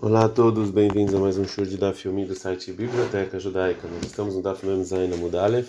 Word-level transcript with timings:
Olá 0.00 0.26
a 0.26 0.28
todos, 0.28 0.70
bem-vindos 0.70 1.12
a 1.12 1.18
mais 1.18 1.36
um 1.38 1.44
show 1.44 1.64
de 1.64 1.76
da 1.76 1.92
filme 1.92 2.24
do 2.24 2.32
site 2.32 2.70
Biblioteca 2.70 3.40
Judaica. 3.40 3.88
Nós 3.88 4.04
estamos 4.04 4.36
no 4.36 4.40
Daf 4.40 4.64
Mem 4.64 4.84
Zayin 4.84 5.08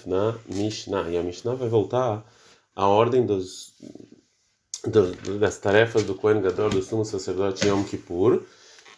na 0.05 0.37
Mishnah. 0.45 1.09
E 1.09 1.17
a 1.17 1.23
Mishnah 1.23 1.55
vai 1.55 1.67
voltar 1.67 2.23
à 2.75 2.87
ordem 2.87 3.25
dos, 3.25 3.73
dos, 4.85 5.17
das 5.39 5.57
tarefas 5.57 6.03
do 6.03 6.13
Kohen 6.13 6.43
Gadol, 6.43 6.69
do 6.69 6.83
sumo 6.83 7.03
sacerdote 7.03 7.65
Yom 7.65 7.83
Kippur. 7.83 8.43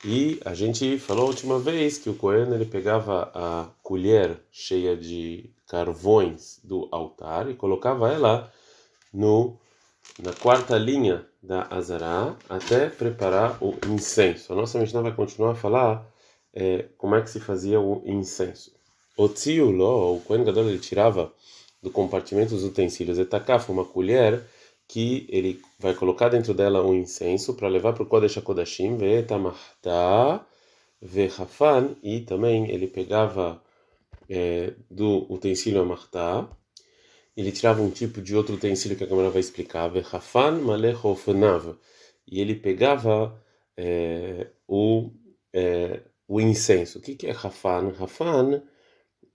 E 0.04 0.38
a 0.44 0.54
gente 0.54 1.00
falou 1.00 1.24
a 1.24 1.30
última 1.30 1.58
vez 1.58 1.98
que 1.98 2.10
o 2.10 2.16
Kohen 2.16 2.54
ele 2.54 2.66
pegava 2.66 3.32
a 3.34 3.70
colher 3.82 4.38
cheia 4.52 4.98
de 4.98 5.50
carvões 5.66 6.60
do 6.62 6.90
altar 6.92 7.50
e 7.50 7.54
colocava 7.54 8.12
ela 8.12 8.52
no 9.14 9.58
na 10.22 10.34
quarta 10.34 10.78
linha 10.78 11.26
da 11.42 11.68
Azará 11.70 12.36
até 12.48 12.90
preparar 12.90 13.58
o 13.62 13.76
incenso. 13.88 14.54
A 14.54 14.56
nossa 14.56 14.80
Mishnah 14.80 15.02
vai 15.02 15.16
continuar 15.16 15.52
a 15.52 15.56
falar 15.56 16.08
é, 16.54 16.86
como 16.98 17.16
é 17.16 17.22
que 17.22 17.30
se 17.30 17.40
fazia 17.40 17.80
o 17.80 18.04
incenso. 18.06 18.72
O 19.18 19.28
tziulo, 19.28 20.16
o 20.16 20.20
Kohen 20.22 20.44
Gadol, 20.44 20.70
ele 20.70 20.80
tirava 20.80 21.34
do 21.82 21.90
compartimento 21.90 22.54
dos 22.54 22.64
utensílios 22.64 23.18
etakafa, 23.18 23.72
uma 23.72 23.86
colher 23.86 24.44
que 24.88 25.26
ele 25.30 25.62
vai 25.80 25.94
colocar 25.94 26.30
dentro 26.30 26.54
dela 26.54 26.86
um 26.86 26.94
incenso 26.94 27.54
para 27.56 27.68
levar 27.68 27.94
para 27.94 28.04
o 28.04 28.06
Kodesh 28.06 28.38
HaKodashim, 28.38 28.98
ve'etamahta 28.98 30.46
ve'chafan, 31.02 31.96
e 32.04 32.22
também 32.22 32.70
ele 32.70 32.88
pegava 32.88 33.62
é, 34.30 34.74
do 34.90 35.26
utensílio 35.32 35.82
amartá, 35.82 36.48
ele 37.36 37.52
tirava 37.52 37.82
um 37.82 37.90
tipo 37.90 38.22
de 38.22 38.36
outro 38.36 38.56
utensílio 38.56 38.98
que 38.98 39.04
a 39.04 39.08
câmera 39.08 39.30
vai 39.30 39.40
explicar, 39.40 39.88
Vechafan 39.88 40.60
Malechofnav, 40.62 41.76
e 42.28 42.40
ele 42.42 42.56
pegava 42.56 43.42
é, 43.78 44.48
o, 44.68 45.12
é, 45.54 46.02
o 46.28 46.40
incenso. 46.40 47.00
O 47.00 47.02
que, 47.02 47.16
que 47.16 47.28
é 47.28 47.32
Rafan? 47.32 47.90
Rafan 47.92 48.62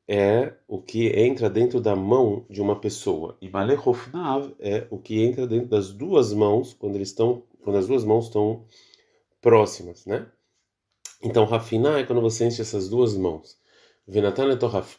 é 0.08 0.52
o 0.68 0.80
que 0.80 1.08
entra 1.08 1.50
dentro 1.50 1.80
da 1.80 1.96
mão 1.96 2.46
de 2.48 2.60
uma 2.60 2.78
pessoa, 2.80 3.36
e 3.40 3.48
Malechofnav 3.48 4.54
é 4.60 4.86
o 4.90 4.98
que 4.98 5.22
entra 5.22 5.46
dentro 5.46 5.68
das 5.68 5.92
duas 5.92 6.32
mãos 6.32 6.74
quando 6.74 6.96
eles 6.96 7.08
estão, 7.08 7.42
quando 7.62 7.76
as 7.76 7.86
duas 7.86 8.04
mãos 8.04 8.26
estão 8.26 8.64
próximas, 9.40 10.06
né? 10.06 10.26
Então, 11.22 11.44
rafinar 11.44 11.98
é 11.98 12.04
quando 12.04 12.20
você 12.20 12.46
enche 12.46 12.60
essas 12.60 12.88
duas 12.88 13.16
mãos. 13.16 13.58
Venatan 14.06 14.56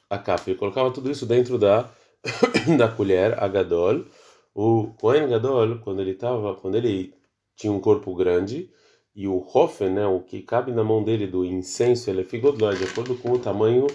Akaf, 0.09 0.49
ele 0.49 0.59
colocava 0.59 0.91
tudo 0.91 1.09
isso 1.09 1.25
dentro 1.25 1.57
da 1.57 1.89
da 2.77 2.87
colher, 2.87 3.41
a 3.41 3.47
Gadol. 3.47 4.05
O 4.53 4.93
Kohen 4.99 5.27
Gadol, 5.27 5.79
quando 5.79 6.01
ele 6.01 6.13
tava, 6.13 6.55
quando 6.55 6.75
ele 6.75 7.13
tinha 7.55 7.71
um 7.71 7.79
corpo 7.79 8.13
grande, 8.15 8.71
e 9.15 9.27
o 9.27 9.45
Hofen, 9.53 9.89
né, 9.91 10.05
o 10.05 10.19
que 10.19 10.41
cabe 10.41 10.71
na 10.71 10.83
mão 10.83 11.03
dele 11.03 11.27
do 11.27 11.43
incenso, 11.43 12.09
ele 12.09 12.21
é 12.21 12.23
figodló, 12.23 12.71
de 12.71 12.83
acordo 12.83 13.15
com 13.15 13.31
o 13.31 13.39
tamanho 13.39 13.87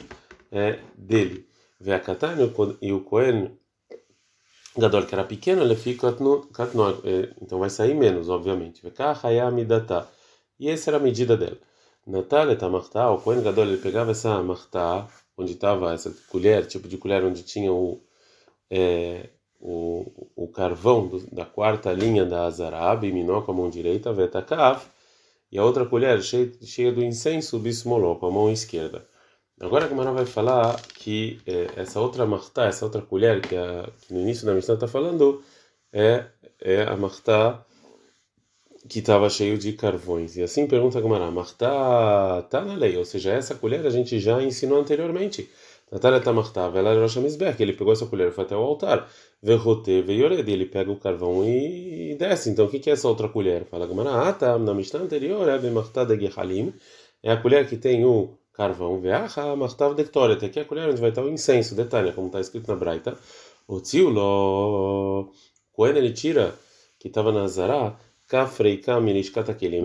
é, 0.51 0.81
dele. 0.97 1.47
Vê 1.81 1.93
a 1.93 2.01
Katana 2.01 2.43
e 2.81 2.93
o 2.93 3.01
Kohen 3.01 3.57
Gadol, 4.77 5.07
que 5.07 5.15
era 5.15 5.25
pequeno, 5.25 5.63
ele 5.63 5.77
fica 5.77 6.11
no 6.13 6.49
é, 7.05 7.35
então 7.41 7.59
vai 7.59 7.71
sair 7.71 7.95
menos, 7.95 8.29
obviamente. 8.29 8.83
E 10.59 10.69
essa 10.69 10.91
era 10.91 10.97
a 10.97 11.01
medida 11.01 11.37
dela. 11.37 11.59
Natália 12.07 12.57
Tamartá, 12.57 13.11
o 13.11 13.21
Kohen 13.21 13.43
Gadol, 13.43 13.65
ele 13.65 13.77
pegava 13.77 14.13
essa 14.13 14.43
martá, 14.43 15.09
onde 15.37 15.53
estava 15.53 15.93
essa 15.93 16.15
colher, 16.31 16.67
tipo 16.67 16.89
de 16.89 16.99
colher 16.99 17.23
onde 17.25 17.43
tinha 17.43 17.73
o 17.73 18.03
é, 18.73 19.29
o, 19.61 20.31
o 20.35 20.49
carvão 20.49 21.07
do, 21.07 21.21
da 21.31 21.45
quarta 21.45 21.93
linha 21.93 22.25
da 22.25 22.47
Azarab, 22.47 23.05
Minó 23.13 23.43
com 23.43 23.53
a 23.53 23.55
mão 23.55 23.69
direita, 23.69 24.13
Vetakav, 24.15 24.83
e 25.51 25.59
a 25.59 25.65
outra 25.65 25.85
colher 25.85 26.23
cheia, 26.23 26.51
cheia 26.63 26.91
do 26.91 27.05
incenso, 27.05 27.59
Bismoló, 27.59 28.15
com 28.15 28.27
a 28.27 28.31
mão 28.31 28.51
esquerda. 28.51 29.07
Agora 29.61 29.85
a 29.85 29.89
Gamara 29.89 30.11
vai 30.11 30.25
falar 30.25 30.81
que 30.95 31.39
é, 31.47 31.69
essa 31.77 32.01
outra 32.01 32.25
martá, 32.25 32.65
essa 32.65 32.87
outra 32.87 33.03
colher 33.03 33.43
que, 33.43 33.55
a, 33.55 33.89
que 34.01 34.15
no 34.15 34.21
início 34.21 34.47
da 34.47 34.55
missão 34.55 34.75
está 34.75 34.89
falando, 34.89 35.43
é, 35.93 36.25
é 36.59 36.83
a 36.85 36.97
martá 36.97 37.65
que 38.89 39.01
estava 39.01 39.29
cheio 39.29 39.59
de 39.59 39.75
carvões. 39.75 40.37
E 40.37 40.43
assim 40.43 40.67
pergunta 40.67 40.99
a 40.99 41.01
Gamara, 41.03 41.31
martá 41.31 42.43
está 42.43 42.65
na 42.65 42.75
lei, 42.75 42.97
ou 42.97 43.05
seja, 43.05 43.33
essa 43.33 43.55
colher 43.55 43.87
a 43.87 43.91
gente 43.91 44.19
já 44.19 44.43
ensinou 44.43 44.81
anteriormente. 44.81 45.49
Natália 45.93 46.21
Tamartava, 46.21 46.79
ela 46.79 46.91
era 46.91 47.03
Rosh 47.03 47.19
ele 47.61 47.75
pegou 47.75 47.93
essa 47.93 48.07
colher 48.07 48.29
e 48.29 48.31
foi 48.33 48.45
até 48.45 48.57
o 48.57 48.61
altar. 48.61 49.07
Ele 49.43 50.65
pega 50.65 50.91
o 50.91 50.97
carvão 50.97 51.45
e 51.45 52.17
desce. 52.19 52.49
Então 52.49 52.65
o 52.65 52.69
que 52.71 52.89
é 52.89 52.95
essa 52.95 53.07
outra 53.07 53.29
colher? 53.29 53.67
Fala 53.67 53.87
tá, 54.33 54.59
na 54.59 54.73
Mishnah 54.73 55.01
anterior 55.01 55.47
é 55.49 55.59
é 57.23 57.31
a 57.31 57.37
colher 57.37 57.69
que 57.69 57.77
tem 57.77 58.07
o 58.07 58.39
carvão, 58.55 59.01
Veaha, 59.01 59.55
Martav 59.55 59.95
Dektoret, 59.95 60.43
aqui 60.45 60.59
é 60.59 60.63
a 60.63 60.65
colher 60.65 60.89
onde 60.89 61.01
vai 61.01 61.11
estar 61.11 61.23
o 61.23 61.29
incenso, 61.29 61.75
detalhe, 61.75 62.13
como 62.13 62.29
está 62.29 62.41
escrito 62.41 62.69
na 62.69 62.77
Braita. 62.77 63.17
O 63.69 63.81
Tziulo, 63.81 65.31
quando 65.73 65.97
ele 65.99 66.13
tira, 66.13 66.55
que 66.99 67.09
estava 67.09 67.31
na 67.33 67.47
Zará, 67.47 67.97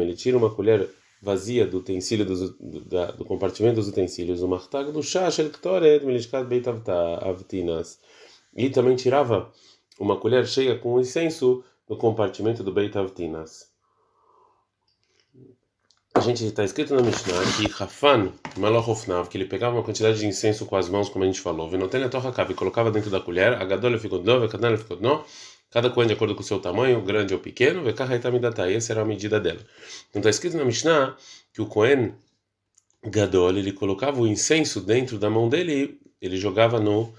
ele 0.01 0.15
tira 0.15 0.37
uma 0.37 0.49
colher 0.49 0.89
vazia 1.21 1.65
do 1.65 1.79
utensílio 1.79 2.25
do, 2.25 2.49
do, 2.51 3.11
do 3.13 3.25
compartimento 3.25 3.75
dos 3.75 3.87
utensílios, 3.87 4.41
o 4.41 4.47
martag 4.47 4.91
do 4.91 5.01
chá, 5.01 5.29
avtinas. 7.21 7.99
E 8.55 8.69
também 8.69 8.95
tirava 8.95 9.51
uma 9.99 10.17
colher 10.17 10.47
cheia 10.47 10.77
com 10.77 10.99
incenso 10.99 11.63
do 11.87 11.97
compartimento 11.97 12.63
do 12.63 12.71
beit 12.71 12.95
avtinas. 12.97 13.71
A 16.13 16.19
gente 16.19 16.43
está 16.45 16.63
escrito 16.63 16.95
na 16.95 17.01
Mishnah 17.03 17.43
que 17.55 17.67
Rafan 17.67 18.33
Malachofnav, 18.57 19.29
que 19.29 19.37
ele 19.37 19.45
pegava 19.45 19.75
uma 19.75 19.83
quantidade 19.83 20.17
de 20.17 20.25
incenso 20.25 20.65
com 20.65 20.75
as 20.75 20.89
mãos, 20.89 21.09
como 21.09 21.23
a 21.23 21.27
gente 21.27 21.39
falou, 21.39 21.69
e 21.69 22.53
colocava 22.55 22.89
dentro 22.89 23.11
da 23.11 23.19
colher, 23.19 23.53
a 23.53 23.63
gadola 23.63 23.99
ficou 23.99 24.23
nova, 24.23 24.45
a 24.45 24.49
canela 24.49 24.77
ficou 24.77 24.99
nova, 24.99 25.23
Cada 25.69 25.89
coisa 25.89 26.07
de 26.07 26.13
acordo 26.13 26.33
com 26.33 26.41
o 26.41 26.43
seu 26.43 26.59
tamanho, 26.59 27.01
grande 27.01 27.33
ou 27.33 27.39
pequeno, 27.39 27.83
essa 27.87 28.93
era 28.93 29.01
a 29.01 29.05
medida 29.05 29.39
dela. 29.39 29.59
Então 30.09 30.19
está 30.19 30.29
escrito 30.29 30.57
na 30.57 30.63
Mishnah 30.63 31.15
que 31.53 31.61
o 31.61 31.65
Cohen 31.65 32.13
Gadol 33.03 33.57
ele 33.57 33.71
colocava 33.71 34.21
o 34.21 34.27
incenso 34.27 34.81
dentro 34.81 35.19
da 35.19 35.29
mão 35.29 35.49
dele 35.49 35.99
e 36.21 36.25
ele 36.25 36.37
jogava 36.37 36.79
no, 36.79 37.13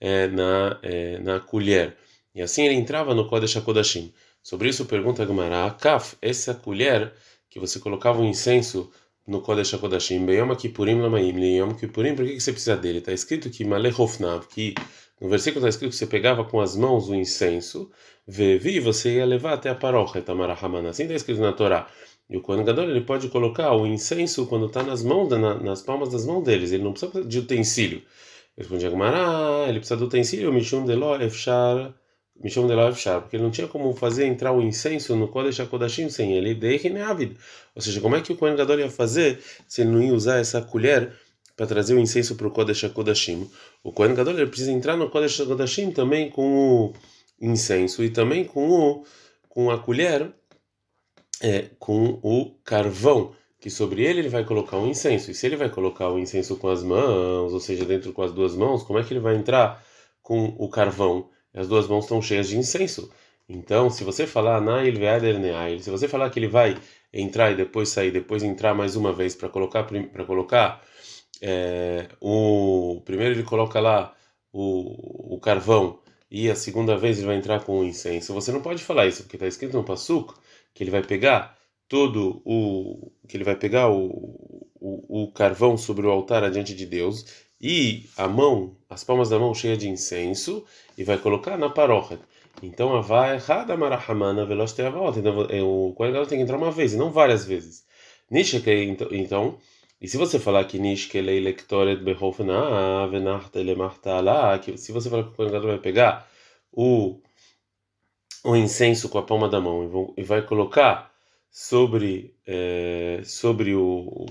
é, 0.00 0.28
na, 0.28 0.78
é, 0.82 1.18
na 1.18 1.40
colher. 1.40 1.96
E 2.34 2.42
assim 2.42 2.64
ele 2.64 2.74
entrava 2.74 3.14
no 3.14 3.26
Kodesh 3.26 3.56
HaKodashim. 3.56 4.12
Sobre 4.42 4.68
isso 4.68 4.84
pergunta 4.84 5.22
a 5.22 5.26
Gemara, 5.26 5.70
Kaf, 5.70 6.16
essa 6.20 6.52
colher 6.54 7.12
que 7.48 7.58
você 7.58 7.78
colocava 7.78 8.20
o 8.20 8.24
incenso 8.26 8.92
no 9.26 9.40
Kodesh 9.40 9.74
HaKodashim, 9.74 10.26
Beyom 10.26 10.54
Kippurim 10.54 11.00
Lamaim, 11.00 11.38
Yom 11.56 11.74
Kippurim, 11.74 12.14
por 12.14 12.24
que, 12.24 12.34
que 12.34 12.40
você 12.40 12.52
precisa 12.52 12.76
dele? 12.76 12.98
Está 12.98 13.12
escrito 13.12 13.48
que 13.50 13.64
Malechofnav, 13.64 14.46
que 14.48 14.74
no 15.20 15.28
versículo 15.28 15.60
está 15.60 15.68
escrito 15.68 15.92
que 15.92 15.96
você 15.96 16.06
pegava 16.06 16.44
com 16.44 16.60
as 16.60 16.76
mãos 16.76 17.08
o 17.08 17.14
incenso, 17.14 17.90
vevi, 18.26 18.80
você 18.80 19.16
ia 19.16 19.26
levar 19.26 19.54
até 19.54 19.70
a 19.70 19.74
paróquia, 19.74 20.20
Tamarahamana. 20.20 20.90
Assim 20.90 21.04
está 21.04 21.14
escrito 21.14 21.40
na 21.40 21.52
Torá. 21.52 21.88
E 22.28 22.36
o 22.36 22.40
Kohen 22.40 22.64
Gadol 22.64 22.90
ele 22.90 23.02
pode 23.02 23.28
colocar 23.28 23.72
o 23.74 23.86
incenso 23.86 24.46
quando 24.46 24.66
está 24.66 24.82
nas 24.82 25.02
mãos, 25.02 25.28
na, 25.30 25.54
nas 25.54 25.82
palmas 25.82 26.10
das 26.10 26.26
mãos 26.26 26.42
deles. 26.42 26.72
Ele 26.72 26.82
não 26.82 26.92
precisa 26.92 27.24
de 27.24 27.38
utensílio. 27.38 28.02
Responde 28.56 28.86
Agmará, 28.86 29.66
ele 29.68 29.78
precisa 29.78 29.96
do 29.96 30.06
utensílio, 30.06 30.52
Mishum 30.52 30.84
Deló 30.84 31.16
Efshar, 31.20 31.94
Mishum 32.42 32.66
Deló 32.66 32.88
Efshar, 32.88 33.20
porque 33.20 33.36
ele 33.36 33.44
não 33.44 33.50
tinha 33.50 33.68
como 33.68 33.94
fazer 33.94 34.26
entrar 34.26 34.52
o 34.52 34.60
incenso 34.60 35.14
no 35.14 35.28
Kodesh 35.28 35.60
HaKodashim 35.60 36.08
sem 36.08 36.36
ele, 36.36 36.54
Deichineavid. 36.54 37.36
Ou 37.74 37.80
seja, 37.80 38.00
como 38.00 38.16
é 38.16 38.20
que 38.20 38.32
o 38.32 38.36
Kohen 38.36 38.56
Gadol 38.56 38.80
ia 38.80 38.90
fazer 38.90 39.40
se 39.68 39.82
ele 39.82 39.90
não 39.90 40.02
ia 40.02 40.12
usar 40.12 40.38
essa 40.38 40.60
colher 40.60 41.12
para 41.56 41.66
trazer 41.66 41.94
o 41.94 42.00
incenso 42.00 42.34
para 42.34 42.48
o 42.48 42.50
Kodesh 42.50 42.84
HaKodashim. 42.84 43.48
O 43.82 43.92
Kohen 43.92 44.14
Gadol 44.14 44.34
ele 44.34 44.46
precisa 44.46 44.72
entrar 44.72 44.96
no 44.96 45.08
Kodesh 45.08 45.40
HaKodashim 45.40 45.92
também 45.92 46.30
com 46.30 46.86
o 46.86 46.92
incenso 47.40 48.02
e 48.02 48.10
também 48.10 48.44
com, 48.44 48.68
o, 48.68 49.04
com 49.48 49.70
a 49.70 49.78
colher, 49.78 50.32
é, 51.40 51.70
com 51.78 52.18
o 52.22 52.50
carvão, 52.64 53.34
que 53.60 53.70
sobre 53.70 54.04
ele 54.04 54.20
ele 54.20 54.28
vai 54.28 54.44
colocar 54.44 54.76
um 54.76 54.88
incenso. 54.88 55.30
E 55.30 55.34
se 55.34 55.46
ele 55.46 55.56
vai 55.56 55.70
colocar 55.70 56.10
o 56.10 56.18
incenso 56.18 56.56
com 56.56 56.68
as 56.68 56.82
mãos, 56.82 57.52
ou 57.52 57.60
seja, 57.60 57.84
dentro 57.84 58.12
com 58.12 58.22
as 58.22 58.32
duas 58.32 58.54
mãos, 58.54 58.82
como 58.82 58.98
é 58.98 59.04
que 59.04 59.12
ele 59.12 59.20
vai 59.20 59.36
entrar 59.36 59.82
com 60.22 60.54
o 60.58 60.68
carvão? 60.68 61.30
As 61.54 61.68
duas 61.68 61.86
mãos 61.86 62.04
estão 62.04 62.20
cheias 62.20 62.48
de 62.48 62.58
incenso. 62.58 63.10
Então, 63.48 63.90
se 63.90 64.04
você 64.04 64.26
falar 64.26 64.60
Nail 64.60 64.94
se 65.80 65.90
você 65.90 66.08
falar 66.08 66.30
que 66.30 66.38
ele 66.38 66.48
vai 66.48 66.76
entrar 67.12 67.52
e 67.52 67.56
depois 67.56 67.90
sair, 67.90 68.10
depois 68.10 68.42
entrar 68.42 68.74
mais 68.74 68.96
uma 68.96 69.12
vez 69.12 69.34
para 69.34 69.48
colocar 69.48 69.84
para 69.84 70.24
colocar 70.24 70.82
é, 71.40 72.08
o 72.20 73.02
primeiro 73.04 73.34
ele 73.34 73.42
coloca 73.42 73.80
lá 73.80 74.14
o, 74.52 75.34
o 75.36 75.40
carvão 75.40 76.00
e 76.30 76.50
a 76.50 76.56
segunda 76.56 76.96
vez 76.96 77.18
ele 77.18 77.26
vai 77.26 77.36
entrar 77.36 77.62
com 77.64 77.80
o 77.80 77.84
incenso. 77.84 78.32
Você 78.34 78.50
não 78.52 78.62
pode 78.62 78.82
falar 78.82 79.06
isso 79.06 79.22
porque 79.22 79.36
está 79.36 79.46
escrito 79.46 79.76
no 79.76 79.84
passuco 79.84 80.34
que 80.72 80.82
ele 80.82 80.90
vai 80.90 81.02
pegar 81.02 81.56
todo 81.88 82.42
o 82.44 83.12
que 83.28 83.36
ele 83.36 83.44
vai 83.44 83.56
pegar 83.56 83.88
o, 83.90 84.66
o, 84.80 85.24
o 85.24 85.32
carvão 85.32 85.76
sobre 85.76 86.06
o 86.06 86.10
altar 86.10 86.42
adiante 86.44 86.74
de 86.74 86.86
Deus 86.86 87.24
e 87.66 88.10
a 88.18 88.28
mão, 88.28 88.76
as 88.90 89.02
palmas 89.02 89.30
da 89.30 89.38
mão 89.38 89.54
cheia 89.54 89.74
de 89.74 89.88
incenso 89.88 90.66
e 90.98 91.02
vai 91.02 91.16
colocar 91.16 91.56
na 91.56 91.70
paróquia. 91.70 92.20
Então 92.62 92.94
a 92.94 93.00
vai 93.00 93.36
errada 93.36 93.74
marahamana 93.74 94.44
veloz 94.44 94.74
Então 94.78 95.46
é, 95.48 95.62
o 95.62 95.94
Kohen 95.96 96.12
tem 96.26 96.36
que 96.38 96.44
entrar 96.44 96.58
uma 96.58 96.70
vez 96.70 96.92
e 96.92 96.98
não 96.98 97.10
várias 97.10 97.46
vezes. 97.46 97.86
Nishkei, 98.30 98.84
então, 98.84 99.08
então, 99.10 99.58
e 99.98 100.06
se 100.06 100.18
você 100.18 100.38
falar 100.38 100.64
que 100.66 100.78
Nishkelei 100.78 101.40
lektoret 101.40 101.96
behofna 102.02 103.06
venachta 103.06 103.60
lemachta 103.60 104.58
que 104.62 104.76
se 104.76 104.92
você 104.92 105.08
falar 105.08 105.24
que 105.24 105.30
o 105.30 105.32
Kohen 105.32 105.50
vai 105.60 105.78
pegar 105.78 106.28
o, 106.70 107.18
o 108.44 108.54
incenso 108.56 109.08
com 109.08 109.16
a 109.16 109.22
palma 109.22 109.48
da 109.48 109.58
mão 109.58 110.12
e 110.18 110.22
vai 110.22 110.42
colocar 110.42 111.10
sobre, 111.50 112.34
é, 112.46 113.22
sobre 113.24 113.74
o, 113.74 113.82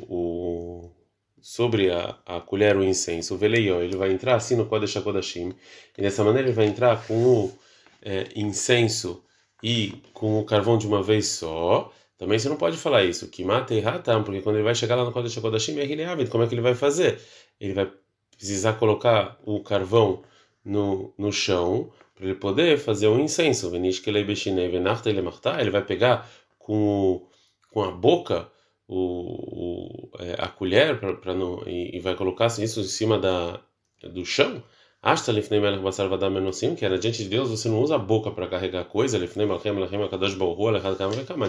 o 0.07 1.02
sobre 1.43 1.91
a, 1.91 2.17
a 2.25 2.39
colher 2.39 2.77
o 2.77 2.83
incenso, 2.83 3.35
o 3.35 3.37
veleió, 3.37 3.81
ele 3.81 3.97
vai 3.97 4.13
entrar 4.13 4.35
assim 4.35 4.55
no 4.55 4.65
Kodesh 4.65 4.95
HaKodashim, 4.95 5.53
e 5.97 6.01
dessa 6.01 6.23
maneira 6.23 6.47
ele 6.47 6.55
vai 6.55 6.65
entrar 6.67 7.05
com 7.05 7.21
o 7.21 7.59
é, 8.01 8.29
incenso 8.33 9.21
e 9.61 10.01
com 10.13 10.39
o 10.39 10.45
carvão 10.45 10.77
de 10.77 10.87
uma 10.87 11.03
vez 11.03 11.27
só. 11.27 11.91
Também 12.17 12.39
você 12.39 12.47
não 12.47 12.55
pode 12.55 12.77
falar 12.77 13.03
isso, 13.03 13.27
que 13.27 13.43
mata 13.43 13.73
e 13.73 13.81
ratam, 13.81 14.23
porque 14.23 14.39
quando 14.41 14.55
ele 14.55 14.63
vai 14.63 14.73
chegar 14.73 14.95
lá 14.95 15.03
no 15.03 15.11
Kodesh 15.11 15.37
HaKodashim, 15.37 15.77
é 15.79 15.83
ele 15.83 16.05
ávido, 16.05 16.31
como 16.31 16.45
é 16.45 16.47
que 16.47 16.53
ele 16.53 16.61
vai 16.61 16.75
fazer? 16.75 17.19
Ele 17.59 17.73
vai 17.73 17.91
precisar 18.37 18.73
colocar 18.73 19.37
o 19.43 19.61
carvão 19.61 20.23
no, 20.63 21.13
no 21.17 21.29
chão 21.29 21.91
para 22.15 22.25
ele 22.25 22.35
poder 22.35 22.77
fazer 22.77 23.07
o 23.07 23.19
incenso. 23.19 23.69
Ele 23.75 25.69
vai 25.69 25.83
pegar 25.83 26.31
com, 26.57 27.27
com 27.69 27.83
a 27.83 27.91
boca 27.91 28.49
o, 28.95 29.65
o 29.65 30.09
é, 30.19 30.35
a 30.37 30.47
colher 30.47 30.99
para 30.99 31.33
não 31.33 31.63
e, 31.67 31.97
e, 31.97 31.99
vai 31.99 32.15
colocar 32.15 32.47
isso 32.47 32.79
em 32.79 32.83
cima 32.83 33.19
da 33.19 33.59
do 34.03 34.25
chão 34.25 34.63
Asta 35.03 35.31
lifnei 35.33 35.59
melech 35.59 35.83
basar 35.83 36.07
vadam 36.07 36.31
menosim, 36.31 36.75
que 36.75 36.85
era 36.85 36.97
diante 36.97 37.23
de 37.23 37.29
Deus, 37.29 37.49
você 37.49 37.67
não 37.67 37.81
usa 37.81 37.95
a 37.95 37.97
boca 37.97 38.31
para 38.31 38.47
carregar 38.47 38.85
coisa, 38.85 39.19
mas 39.19 39.35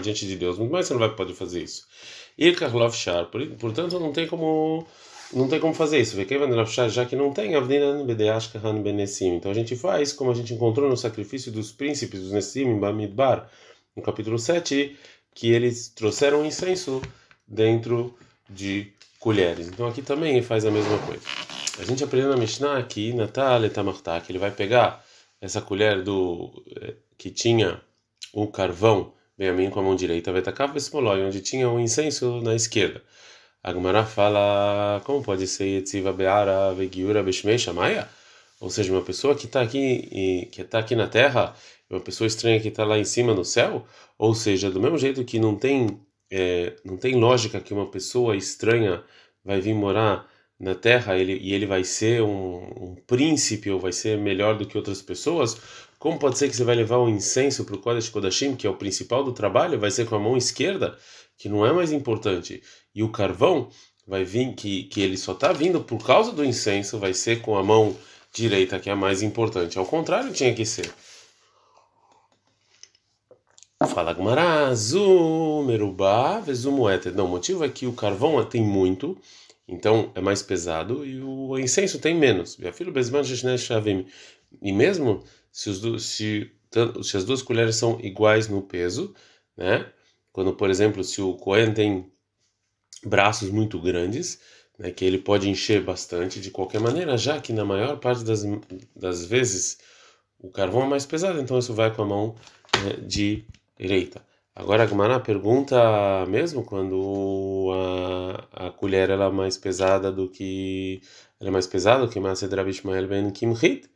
diante 0.02 0.26
de 0.26 0.36
Deus, 0.36 0.58
muito 0.58 0.72
mais 0.72 0.86
você 0.86 0.92
não 0.92 0.98
vai 0.98 1.14
poder 1.14 1.34
fazer 1.34 1.62
isso. 1.62 1.86
Shar, 2.92 3.30
portanto 3.60 4.00
não 4.00 4.12
tem 4.12 4.26
como 4.26 4.84
não 5.32 5.48
tem 5.48 5.60
como 5.60 5.72
fazer 5.72 6.00
isso. 6.00 6.16
Já 6.88 7.06
que 7.06 7.14
não 7.14 7.32
tem. 7.32 7.52
Então 9.36 9.52
a 9.52 9.54
gente 9.54 9.76
faz 9.76 10.12
como 10.12 10.32
a 10.32 10.34
gente 10.34 10.52
encontrou 10.52 10.90
no 10.90 10.96
sacrifício 10.96 11.52
dos 11.52 11.70
príncipes 11.70 12.22
dos 12.22 12.32
Nessim 12.32 12.64
em 12.64 12.80
Bamidbar, 12.80 13.48
no 13.94 14.02
capítulo 14.02 14.36
7, 14.36 14.96
que 15.32 15.52
eles 15.52 15.90
trouxeram 15.90 16.44
incenso 16.44 17.00
dentro 17.46 18.16
de 18.48 18.92
colheres. 19.18 19.68
Então 19.68 19.86
aqui 19.86 20.02
também 20.02 20.42
faz 20.42 20.64
a 20.64 20.70
mesma 20.70 20.98
coisa. 20.98 21.22
A 21.78 21.84
gente 21.84 22.04
aprendeu 22.04 22.30
na 22.30 22.36
Mishnah 22.36 22.82
que 22.84 23.12
Natal 23.12 23.64
etamartá, 23.64 24.20
que 24.20 24.30
ele 24.30 24.38
vai 24.38 24.50
pegar 24.50 25.04
essa 25.40 25.60
colher 25.60 26.02
do 26.02 26.64
eh, 26.80 26.94
que 27.18 27.30
tinha 27.30 27.80
o 28.32 28.46
carvão 28.46 29.12
bem 29.36 29.48
a 29.48 29.52
mim 29.52 29.70
com 29.70 29.80
a 29.80 29.82
mão 29.82 29.96
direita, 29.96 30.32
vai 30.32 30.42
tacar 30.42 30.72
onde 30.72 31.40
tinha 31.40 31.68
o 31.68 31.80
incenso 31.80 32.40
na 32.40 32.54
esquerda. 32.54 33.02
A 33.62 33.72
Gemara 33.72 34.04
fala, 34.04 35.00
como 35.04 35.22
pode 35.22 35.46
ser 35.46 35.64
Yetziva 35.66 36.12
Beara 36.12 36.72
Vegiura 36.74 37.22
Beshmei 37.22 37.58
Shamaya? 37.58 38.08
Ou 38.60 38.70
seja, 38.70 38.92
uma 38.92 39.02
pessoa 39.02 39.34
que 39.34 39.46
está 39.46 39.62
aqui 39.62 40.48
que 40.52 40.62
está 40.62 40.78
aqui 40.78 40.94
na 40.94 41.08
terra, 41.08 41.54
uma 41.90 42.00
pessoa 42.00 42.26
estranha 42.26 42.60
que 42.60 42.68
está 42.68 42.84
lá 42.84 42.98
em 42.98 43.04
cima 43.04 43.34
no 43.34 43.44
céu, 43.44 43.86
ou 44.18 44.34
seja, 44.34 44.70
do 44.70 44.80
mesmo 44.80 44.98
jeito 44.98 45.24
que 45.24 45.38
não 45.38 45.56
tem 45.56 46.00
é, 46.30 46.76
não 46.84 46.96
tem 46.96 47.14
lógica 47.14 47.60
que 47.60 47.74
uma 47.74 47.90
pessoa 47.90 48.36
estranha 48.36 49.02
vai 49.44 49.60
vir 49.60 49.74
morar 49.74 50.28
na 50.58 50.74
Terra 50.74 51.16
ele, 51.18 51.38
e 51.38 51.52
ele 51.52 51.66
vai 51.66 51.84
ser 51.84 52.22
um, 52.22 52.56
um, 52.80 52.94
príncipe 53.06 53.70
ou 53.70 53.78
vai 53.78 53.92
ser 53.92 54.16
melhor 54.16 54.56
do 54.56 54.66
que 54.66 54.76
outras 54.76 55.02
pessoas, 55.02 55.56
como 55.98 56.18
pode 56.18 56.38
ser 56.38 56.48
que 56.48 56.56
você 56.56 56.64
vai 56.64 56.76
levar 56.76 56.98
o 56.98 57.08
incenso 57.08 57.64
para 57.64 57.74
o 57.74 57.78
Kodesh 57.78 58.08
Kodashim, 58.08 58.54
que 58.54 58.66
é 58.66 58.70
o 58.70 58.76
principal 58.76 59.24
do 59.24 59.32
trabalho, 59.32 59.78
vai 59.78 59.90
ser 59.90 60.06
com 60.06 60.14
a 60.16 60.18
mão 60.18 60.36
esquerda, 60.36 60.96
que 61.36 61.48
não 61.48 61.66
é 61.66 61.72
mais 61.72 61.92
importante, 61.92 62.62
e 62.94 63.02
o 63.02 63.10
carvão 63.10 63.68
vai 64.06 64.24
vir, 64.24 64.54
que, 64.54 64.84
que 64.84 65.00
ele 65.00 65.16
só 65.16 65.32
está 65.32 65.52
vindo 65.52 65.80
por 65.80 66.04
causa 66.04 66.30
do 66.32 66.44
incenso, 66.44 66.98
vai 66.98 67.14
ser 67.14 67.40
com 67.40 67.56
a 67.56 67.62
mão 67.62 67.96
direita, 68.32 68.78
que 68.78 68.90
é 68.90 68.92
a 68.92 68.96
mais 68.96 69.22
importante. 69.22 69.78
Ao 69.78 69.86
contrário, 69.86 70.32
tinha 70.32 70.54
que 70.54 70.66
ser. 70.66 70.92
Fala 73.86 74.12
Gmará, 74.12 74.74
Zumerubá, 74.74 76.40
Vezumueter. 76.40 77.14
Não, 77.14 77.26
o 77.26 77.28
motivo 77.28 77.64
é 77.64 77.68
que 77.68 77.86
o 77.86 77.92
carvão 77.92 78.44
tem 78.44 78.62
muito, 78.62 79.16
então 79.66 80.10
é 80.14 80.20
mais 80.20 80.42
pesado, 80.42 81.04
e 81.04 81.20
o 81.20 81.58
incenso 81.58 81.98
tem 81.98 82.14
menos. 82.14 82.58
E 84.62 84.72
mesmo 84.72 85.22
se, 85.50 85.70
os 85.70 86.06
se, 86.06 86.50
se 87.02 87.16
as 87.16 87.24
duas 87.24 87.42
colheres 87.42 87.76
são 87.76 87.98
iguais 88.00 88.48
no 88.48 88.62
peso, 88.62 89.14
né? 89.56 89.86
Quando, 90.32 90.52
por 90.54 90.68
exemplo, 90.68 91.04
se 91.04 91.22
o 91.22 91.34
Cohen 91.34 91.72
tem 91.72 92.10
braços 93.04 93.50
muito 93.50 93.80
grandes, 93.80 94.40
né, 94.78 94.90
que 94.90 95.04
ele 95.04 95.18
pode 95.18 95.48
encher 95.48 95.82
bastante 95.82 96.40
de 96.40 96.50
qualquer 96.50 96.80
maneira, 96.80 97.16
já 97.16 97.40
que 97.40 97.52
na 97.52 97.64
maior 97.64 97.98
parte 97.98 98.24
das, 98.24 98.42
das 98.96 99.24
vezes 99.24 99.78
o 100.38 100.50
carvão 100.50 100.82
é 100.82 100.86
mais 100.86 101.06
pesado, 101.06 101.40
então 101.40 101.58
isso 101.58 101.72
vai 101.72 101.94
com 101.94 102.02
a 102.02 102.06
mão 102.06 102.34
né, 102.82 102.94
de 103.06 103.44
direita. 103.78 104.24
Agora 104.54 104.84
a 104.84 104.86
Gumara 104.86 105.18
pergunta 105.18 105.76
mesmo 106.28 106.64
quando 106.64 107.70
a, 108.52 108.68
a 108.68 108.70
colher 108.70 109.10
ela 109.10 109.26
é 109.26 109.30
mais 109.30 109.58
pesada 109.58 110.12
do 110.12 110.28
que 110.28 111.02
ela 111.40 111.50
é 111.50 111.52
mais 111.52 111.66
pesada 111.66 112.06
do 112.06 112.12
que 112.12 112.20
Maaseh 112.20 112.48
Ishmael 112.68 113.08
ben 113.08 113.30
Kimchit. 113.30 113.90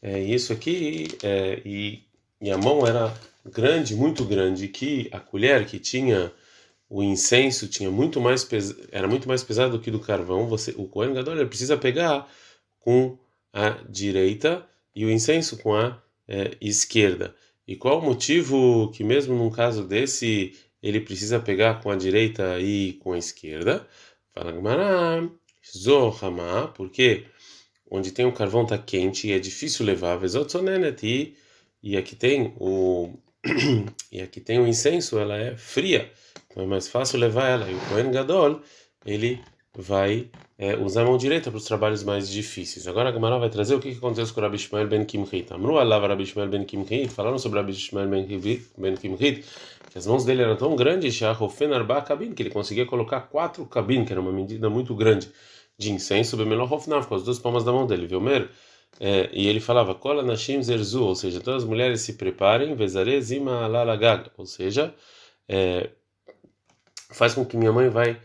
É 0.00 0.18
isso 0.18 0.52
aqui 0.52 1.08
é, 1.22 1.60
e, 1.64 2.04
e 2.40 2.50
a 2.50 2.56
mão 2.56 2.86
era 2.86 3.12
grande, 3.44 3.94
muito 3.94 4.24
grande, 4.24 4.68
que 4.68 5.08
a 5.12 5.20
colher 5.20 5.66
que 5.66 5.78
tinha 5.78 6.32
o 6.88 7.02
incenso 7.02 7.68
tinha 7.68 7.90
muito 7.90 8.20
mais 8.20 8.44
pes... 8.44 8.74
era 8.90 9.06
muito 9.06 9.28
mais 9.28 9.42
pesado 9.44 9.76
do 9.76 9.82
que 9.82 9.90
do 9.90 10.00
carvão. 10.00 10.46
Você, 10.48 10.74
o 10.76 10.86
Kohen 10.86 11.12
Gadol 11.12 11.46
precisa 11.46 11.76
pegar 11.76 12.28
com 12.80 13.18
a 13.52 13.70
direita 13.88 14.64
e 14.94 15.04
o 15.04 15.10
incenso 15.10 15.58
com 15.58 15.74
a 15.74 16.00
é, 16.26 16.56
esquerda. 16.60 17.34
E 17.68 17.76
qual 17.76 17.98
o 17.98 18.02
motivo 18.02 18.90
que, 18.92 19.04
mesmo 19.04 19.36
num 19.36 19.50
caso 19.50 19.84
desse, 19.84 20.56
ele 20.82 21.02
precisa 21.02 21.38
pegar 21.38 21.82
com 21.82 21.90
a 21.90 21.96
direita 21.96 22.58
e 22.58 22.94
com 22.94 23.12
a 23.12 23.18
esquerda? 23.18 23.86
Fala 24.34 24.52
Zohama, 25.76 26.68
porque 26.74 27.26
onde 27.90 28.10
tem 28.10 28.24
o 28.24 28.32
carvão 28.32 28.62
está 28.62 28.78
quente 28.78 29.28
e 29.28 29.32
é 29.32 29.38
difícil 29.38 29.84
levar, 29.84 30.16
e, 31.02 31.36
e 31.82 31.94
aqui 31.94 32.16
tem 32.16 32.54
o 32.58 33.12
e 34.10 34.22
aqui 34.22 34.40
tem 34.40 34.58
o 34.58 34.66
incenso, 34.66 35.18
ela 35.18 35.36
é 35.36 35.54
fria, 35.54 36.10
então 36.46 36.62
é 36.62 36.66
mais 36.66 36.88
fácil 36.88 37.18
levar 37.18 37.48
ela. 37.48 37.70
E 37.70 37.74
o 37.74 37.80
Kohen 37.80 38.10
Gadol, 38.10 38.62
ele 39.04 39.42
vai 39.80 40.28
é, 40.58 40.76
usar 40.76 41.02
a 41.02 41.04
mão 41.04 41.16
direita 41.16 41.52
para 41.52 41.58
os 41.58 41.64
trabalhos 41.64 42.02
mais 42.02 42.28
difíceis. 42.28 42.88
Agora 42.88 43.10
a 43.10 43.12
Gemara 43.12 43.38
vai 43.38 43.48
trazer 43.48 43.76
o 43.76 43.78
que, 43.78 43.90
aconteceu 43.90 44.34
com 44.34 44.40
o 44.40 44.42
Rabi 44.42 44.56
Ishmael 44.56 44.88
ben 44.88 45.04
Kimchit. 45.04 45.52
Amru 45.52 45.78
Allah 45.78 46.04
Rabi 46.04 46.24
Ishmael 46.24 46.48
ben 46.48 46.64
Kimchit, 46.64 47.08
falaram 47.10 47.38
sobre 47.38 47.60
Rabi 47.60 47.70
Ishmael 47.70 48.08
ben 48.08 48.26
Kimchit, 48.96 49.44
que 49.88 49.96
as 49.96 50.04
mãos 50.04 50.24
dele 50.24 50.42
eram 50.42 50.56
tão 50.56 50.74
grandes, 50.74 51.16
que 51.16 52.42
ele 52.42 52.50
conseguia 52.50 52.84
colocar 52.86 53.20
quatro 53.20 53.64
cabin, 53.66 54.04
que 54.04 54.12
era 54.12 54.20
uma 54.20 54.32
medida 54.32 54.68
muito 54.68 54.96
grande, 54.96 55.30
de 55.78 55.92
incenso, 55.92 56.36
com 56.36 57.14
as 57.14 57.22
duas 57.22 57.38
palmas 57.38 57.62
da 57.62 57.72
mão 57.72 57.86
dele, 57.86 58.08
viu 58.08 58.20
mer? 58.20 58.50
É, 58.98 59.30
e 59.32 59.46
ele 59.46 59.60
falava, 59.60 59.94
Kola 59.94 60.24
Nashim 60.24 60.60
Zerzu, 60.60 61.04
ou 61.04 61.14
seja, 61.14 61.40
todas 61.40 61.62
as 61.62 61.68
mulheres 61.68 62.00
se 62.00 62.14
preparem, 62.14 62.74
Vezare 62.74 63.22
Zima 63.22 63.68
Lalagag, 63.68 64.28
ou 64.36 64.44
seja, 64.44 64.92
é, 65.48 65.90
faz 67.12 67.32
com 67.32 67.44
que 67.44 67.56
minha 67.56 67.72
mãe 67.72 67.88
vai 67.88 68.18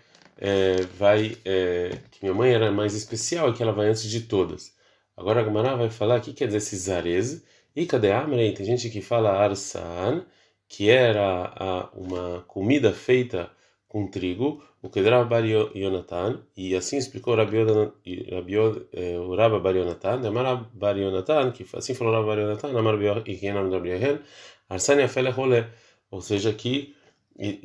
é, 0.43 0.81
vai 0.97 1.37
é, 1.45 1.97
que 2.11 2.21
minha 2.21 2.33
mãe 2.33 2.53
era 2.53 2.69
mais 2.69 2.93
especial 2.93 3.49
e 3.49 3.53
que 3.53 3.63
ela 3.63 3.71
vai 3.71 3.87
antes 3.87 4.03
de 4.03 4.21
todas. 4.21 4.75
Agora 5.15 5.39
a 5.39 5.43
Gamara 5.43 5.77
vai 5.77 5.89
falar 5.89 6.19
o 6.19 6.21
que 6.21 6.33
quer 6.33 6.47
dizer 6.47 6.59
cisarez 6.59 7.45
e 7.73 7.85
cadê 7.85 8.11
Amrei? 8.11 8.53
Tem 8.53 8.65
gente 8.65 8.89
que 8.89 9.01
fala 9.01 9.31
arsan, 9.31 10.25
que 10.67 10.89
era 10.89 11.53
a, 11.55 11.89
uma 11.93 12.41
comida 12.41 12.91
feita 12.91 13.49
com 13.87 14.07
trigo, 14.07 14.61
o 14.81 14.89
que 14.89 15.01
Bar 15.01 15.45
Yonatan, 15.45 16.41
e 16.57 16.75
assim 16.75 16.97
explicou 16.97 17.35
é, 17.39 19.17
o 19.19 19.35
Rabba 19.35 19.59
Bar 19.59 19.75
Yonatan, 19.77 20.27
Amar 20.27 20.69
Bar 20.73 20.97
Yonatan, 20.97 21.51
que 21.51 21.65
assim 21.77 21.93
falou 21.93 22.13
Rabba 22.13 22.27
Bar 22.27 22.39
Yonatan, 22.39 22.77
Amar 22.77 22.95
Yehienam 23.01 23.69
Rabbi 23.71 23.89
Yehen, 23.89 24.19
arsan 24.67 25.05
role, 25.31 25.65
ou 26.11 26.21
seja, 26.21 26.51
que, 26.51 26.93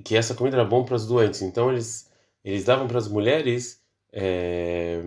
que 0.04 0.16
essa 0.16 0.34
comida 0.34 0.58
era 0.58 0.64
bom 0.64 0.84
para 0.84 0.94
os 0.94 1.06
doentes. 1.08 1.42
Então 1.42 1.70
eles 1.72 2.07
eles 2.48 2.64
davam 2.64 2.88
para 2.88 2.98
as 2.98 3.08
mulheres 3.08 3.82
é, 4.12 5.00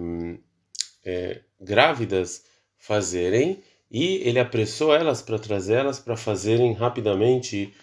é, 1.04 1.42
grávidas 1.60 2.46
fazerem 2.78 3.60
e 3.90 4.18
ele 4.28 4.40
apressou 4.40 4.94
elas 4.94 5.22
para 5.22 5.40
trazê-las 5.40 6.00
para 6.00 6.16
fazerem 6.16 6.74
rapidamente 6.74 7.74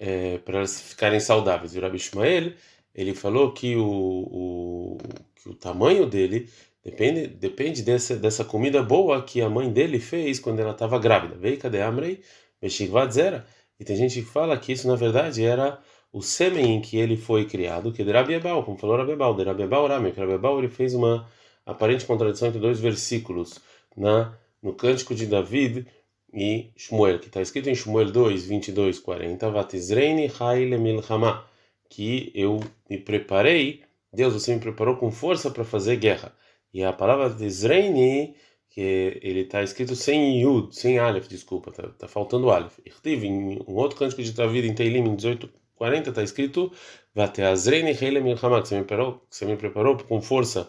é, 0.00 0.38
para 0.38 0.58
elas 0.58 0.80
ficarem 0.80 1.20
saudáveis. 1.20 1.74
E 1.74 1.78
o 1.78 1.82
Rabi 1.82 1.96
Ishmael, 1.96 2.52
ele 2.94 3.14
falou 3.14 3.52
que 3.52 3.76
o, 3.76 3.86
o, 3.86 4.98
que 5.36 5.48
o 5.48 5.54
tamanho 5.54 6.06
dele 6.06 6.48
depende 6.82 7.26
depende 7.28 7.82
dessa, 7.82 8.16
dessa 8.16 8.44
comida 8.44 8.82
boa 8.82 9.22
que 9.22 9.40
a 9.40 9.48
mãe 9.48 9.70
dele 9.70 10.00
fez 10.00 10.40
quando 10.40 10.60
ela 10.60 10.72
estava 10.72 10.98
grávida. 10.98 11.36
Veio 11.36 11.58
cadê 11.58 11.80
Amrei? 11.82 12.20
Meshikvat 12.60 13.12
Zera. 13.12 13.46
E 13.78 13.84
tem 13.84 13.96
gente 13.96 14.22
que 14.22 14.26
fala 14.26 14.58
que 14.58 14.72
isso 14.72 14.88
na 14.88 14.96
verdade 14.96 15.44
era 15.44 15.78
o 16.12 16.20
sêmen 16.20 16.76
em 16.76 16.80
que 16.80 16.98
ele 16.98 17.16
foi 17.16 17.46
criado, 17.46 17.92
que 17.92 18.04
de 18.04 18.12
Rabiebal, 18.12 18.62
como 18.64 18.76
falou 18.76 18.96
Rabiebal, 18.96 19.34
de 19.34 19.44
Rabiebal 19.44 19.86
Rami, 19.86 20.12
que 20.12 20.20
Rabiebal 20.20 20.58
ele 20.58 20.68
fez 20.68 20.94
uma 20.94 21.26
aparente 21.64 22.04
contradição 22.04 22.48
entre 22.48 22.60
dois 22.60 22.78
versículos 22.78 23.58
na 23.96 24.36
no 24.62 24.74
cântico 24.74 25.14
de 25.14 25.26
David 25.26 25.86
e 26.32 26.70
Shmuel, 26.76 27.18
que 27.18 27.26
está 27.26 27.42
escrito 27.42 27.68
em 27.68 27.74
Shmuel 27.74 28.12
2, 28.12 28.46
22, 28.46 28.98
40, 29.00 29.50
Vatizreini 29.50 30.30
Haile 30.38 30.78
Milchama, 30.78 31.44
que 31.88 32.30
eu 32.34 32.60
me 32.88 32.98
preparei, 32.98 33.82
Deus, 34.12 34.34
você 34.34 34.54
me 34.54 34.60
preparou 34.60 34.96
com 34.96 35.10
força 35.10 35.50
para 35.50 35.64
fazer 35.64 35.96
guerra. 35.96 36.34
E 36.72 36.82
a 36.82 36.92
palavra 36.92 37.34
Tizreini, 37.34 38.34
que 38.70 38.80
ele 39.22 39.40
está 39.40 39.62
escrito 39.62 39.94
sem 39.94 40.40
Yud, 40.40 40.74
sem 40.74 40.98
Aleph, 40.98 41.28
desculpa, 41.28 41.70
está 41.70 41.88
tá 41.88 42.08
faltando 42.08 42.50
Aleph. 42.50 42.78
Irtiv, 42.86 43.24
em 43.24 43.62
um 43.68 43.74
outro 43.74 43.98
cântico 43.98 44.22
de 44.22 44.32
David, 44.32 44.68
em 44.68 44.74
Teilim, 44.74 45.00
em 45.00 45.16
18, 45.16 45.50
40, 45.82 46.10
está 46.10 46.22
escrito 46.22 46.70
Vateazreini 47.12 47.90
Haile 47.90 48.20
Milchama, 48.20 48.62
que 48.62 48.68
você 48.68 48.76
me 48.76 48.84
preparou, 48.84 49.26
você 49.28 49.44
me 49.44 49.56
preparou 49.56 49.96
com 49.96 50.22
força 50.22 50.68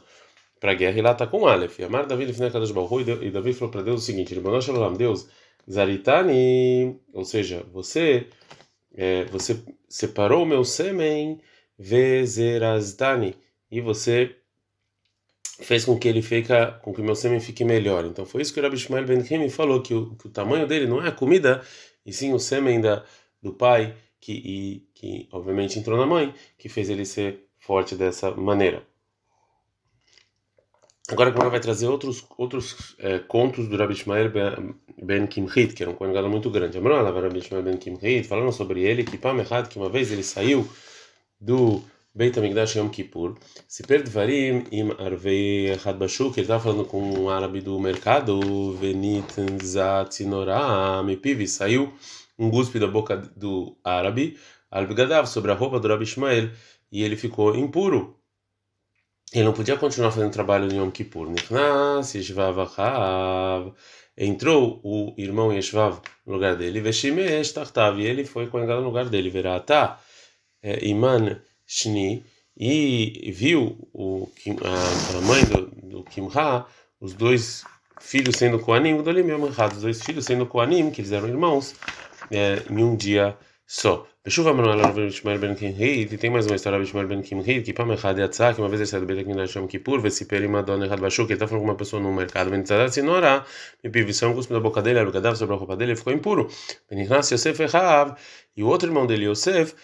para 0.59 0.71
a 0.71 0.73
guerra, 0.73 0.97
e 0.97 1.01
lá 1.03 1.11
está 1.11 1.27
com 1.27 1.45
Aleph. 1.45 1.79
Amar 1.81 2.07
David, 2.07 2.31
e 2.31 3.29
David 3.29 3.53
falou 3.53 3.71
para 3.71 3.83
Deus 3.83 4.01
o 4.01 4.05
seguinte, 4.05 4.33
Deus, 4.97 5.27
Zaritani, 5.69 6.99
ou 7.13 7.23
seja, 7.23 7.63
você 7.71 8.27
é, 8.95 9.25
você 9.25 9.61
separou 9.87 10.43
o 10.43 10.47
meu 10.47 10.63
sêmen, 10.65 11.39
Vezerazdani, 11.77 13.35
e 13.69 13.81
você 13.81 14.35
fez 15.61 15.85
com 15.85 15.97
que 15.99 16.07
ele 16.07 16.23
fica, 16.23 16.71
com 16.81 16.91
que 16.91 17.03
meu 17.03 17.15
sêmen 17.15 17.39
fique 17.39 17.63
melhor. 17.63 18.03
Então 18.05 18.25
foi 18.25 18.41
isso 18.41 18.51
que 18.51 18.59
o 18.59 18.63
Rabbi 18.63 18.77
Shmuel 18.77 19.05
Ben 19.05 19.21
Kimi 19.21 19.47
falou 19.49 19.79
que 19.79 19.93
o, 19.93 20.15
que 20.15 20.25
o 20.25 20.31
tamanho 20.31 20.65
dele 20.65 20.87
não 20.87 21.03
é 21.03 21.09
a 21.09 21.11
comida, 21.11 21.61
e 22.03 22.11
sim 22.11 22.33
o 22.33 22.39
sêmen 22.39 22.81
da, 22.81 23.03
do 23.43 23.53
pai 23.53 23.95
que 24.23 24.31
e, 24.31 24.87
que 25.03 25.27
obviamente 25.33 25.77
entrou 25.77 25.97
na 25.97 26.05
mãe, 26.05 26.33
que 26.57 26.69
fez 26.69 26.89
ele 26.89 27.05
ser 27.05 27.45
forte 27.59 27.93
dessa 27.93 28.31
maneira. 28.31 28.87
Agora 31.09 31.29
a 31.29 31.49
vai 31.49 31.59
trazer 31.59 31.87
outros 31.87 32.25
outros 32.37 32.95
é, 32.99 33.19
contos 33.19 33.67
do 33.67 33.75
Rabbi 33.75 33.95
Shmuel 33.95 34.31
Ben 35.03 35.27
Kimhit, 35.27 35.73
que 35.73 35.83
era 35.83 35.91
um 35.91 35.95
Kohen 35.95 36.13
muito 36.29 36.49
grande. 36.49 36.77
Amrona, 36.77 37.11
Rabbi 37.11 37.41
Shmuel 37.41 37.63
Ben 37.63 37.77
Kimhit, 37.77 38.25
falando 38.25 38.53
sobre 38.53 38.83
ele, 38.83 39.03
que 39.03 39.17
Pam 39.17 39.43
que 39.69 39.77
uma 39.77 39.89
vez 39.89 40.09
ele 40.09 40.23
saiu 40.23 40.65
do 41.37 41.83
Beit 42.15 42.39
HaMikdash 42.39 42.77
Yom 42.77 42.87
Kippur, 42.87 43.35
se 43.67 43.83
perdvarim 43.83 44.63
im 44.71 44.91
arvei 44.97 45.73
Had 45.83 45.97
Bashuk, 45.97 46.37
ele 46.37 46.43
estava 46.43 46.63
falando 46.63 46.85
com 46.85 47.01
um 47.01 47.29
árabe 47.29 47.59
do 47.59 47.77
mercado, 47.77 48.71
Venit 48.79 49.33
Zatzinorah, 49.61 51.03
Mipivi, 51.03 51.45
saiu 51.45 51.91
um 52.39 52.49
guspe 52.49 52.79
da 52.79 52.87
boca 52.87 53.17
do 53.35 53.75
árabe, 53.83 54.37
Al-Bigadav, 54.77 55.27
sobre 55.27 55.51
a 55.51 55.55
roupa 55.55 55.79
do 55.79 55.87
Rabbi 55.87 56.05
Shmuel, 56.05 56.49
e 56.91 57.03
ele 57.03 57.15
ficou 57.15 57.55
impuro 57.55 58.19
ele 59.33 59.45
não 59.45 59.53
podia 59.53 59.75
continuar 59.75 60.11
fazendo 60.11 60.31
trabalho 60.31 60.71
em 60.71 60.77
Yom 60.77 60.91
Kippur. 60.91 61.27
Nichnas, 61.27 62.13
Yeshvav 62.13 62.59
Achav. 62.59 63.73
Entrou 64.15 64.79
o 64.83 65.15
irmão 65.17 65.51
Yeshvav 65.51 65.99
no 66.23 66.33
lugar 66.33 66.55
dele. 66.55 66.79
Veshimesh 66.79 67.51
Tartav. 67.51 67.99
E 67.99 68.05
ele 68.05 68.25
foi 68.25 68.45
colocado 68.45 68.81
no 68.81 68.85
lugar 68.85 69.09
dele. 69.09 69.31
Verata 69.31 69.97
é, 70.61 70.85
Iman 70.85 71.41
Shni. 71.65 72.23
E 72.55 73.31
viu 73.35 73.89
o, 73.91 74.29
a, 74.63 75.21
mãe 75.21 75.43
do, 75.45 75.65
do 75.87 76.03
Kimha, 76.03 76.67
os 77.01 77.15
dois 77.15 77.63
filhos 77.99 78.35
sendo 78.35 78.59
Koanim, 78.59 78.93
os 78.93 79.81
dois 79.81 80.03
filhos 80.03 80.25
sendo 80.25 80.45
Koanim, 80.45 80.91
que 80.91 81.01
eles 81.01 81.11
eram 81.11 81.27
irmãos, 81.27 81.73
é, 82.29 82.61
em 82.69 82.83
um 82.83 82.95
dia 82.95 83.35
só. 83.65 84.05
Beshuv 84.23 84.47
Amron 84.47 84.71
Alav 84.71 84.95
Rabbi 84.95 85.11
Shmuel 85.11 85.37
ben 85.37 85.53
Kimhid, 85.53 86.13
e 86.13 86.17
tem 86.17 86.29
mais 86.29 86.45
uma 86.45 86.55
história 86.55 86.77
Rabbi 86.77 86.89
Shmuel 86.89 87.07
ben 87.07 87.21
Kimhid, 87.21 87.63
que 87.63 87.73
Pam 87.73 87.91
Echad 87.93 88.17
Yatzah, 88.17 88.53
que 88.53 88.61
uma 88.61 88.69
vez 88.69 88.79
ele 88.79 88.87
saiu 88.87 89.01
do 89.01 89.07
Beit 89.07 89.19
HaKmidrash 89.19 89.57
Yom 89.57 89.67
Kippur, 89.67 89.99
Vesiper 89.99 90.41
Ima 90.41 90.63
Don 90.63 90.81
Echad 90.81 91.01
Bashuk, 91.01 91.27
ele 91.27 91.33
estava 91.33 91.49
falando 91.49 91.65
com 91.65 91.71
uma 91.71 91.75
pessoa 91.75 92.01
no 92.01 92.13
mercado, 92.13 92.49
Ben 92.49 92.63
Tzadar 92.63 92.89
Tzinora, 92.89 93.45
me 93.83 93.89
pivisão, 93.89 94.33
cuspiu 94.33 94.55
da 94.55 94.61
boca 94.61 94.81
dele, 94.81 94.99
Arugadav 94.99 95.35
sobre 95.35 95.55
a 95.55 95.57
roupa 95.57 95.75
dele, 95.75 95.95
ficou 95.95 96.13
impuro. 96.13 96.49
Ben 96.89 97.01
Ichnas 97.01 97.31
Yosef 97.31 97.63
Echav, 97.63 98.15
e 98.55 98.63
o 98.63 98.67
outro 98.67 98.87
irmão 98.87 99.05
dele, 99.05 99.25
Yosef, 99.25 99.75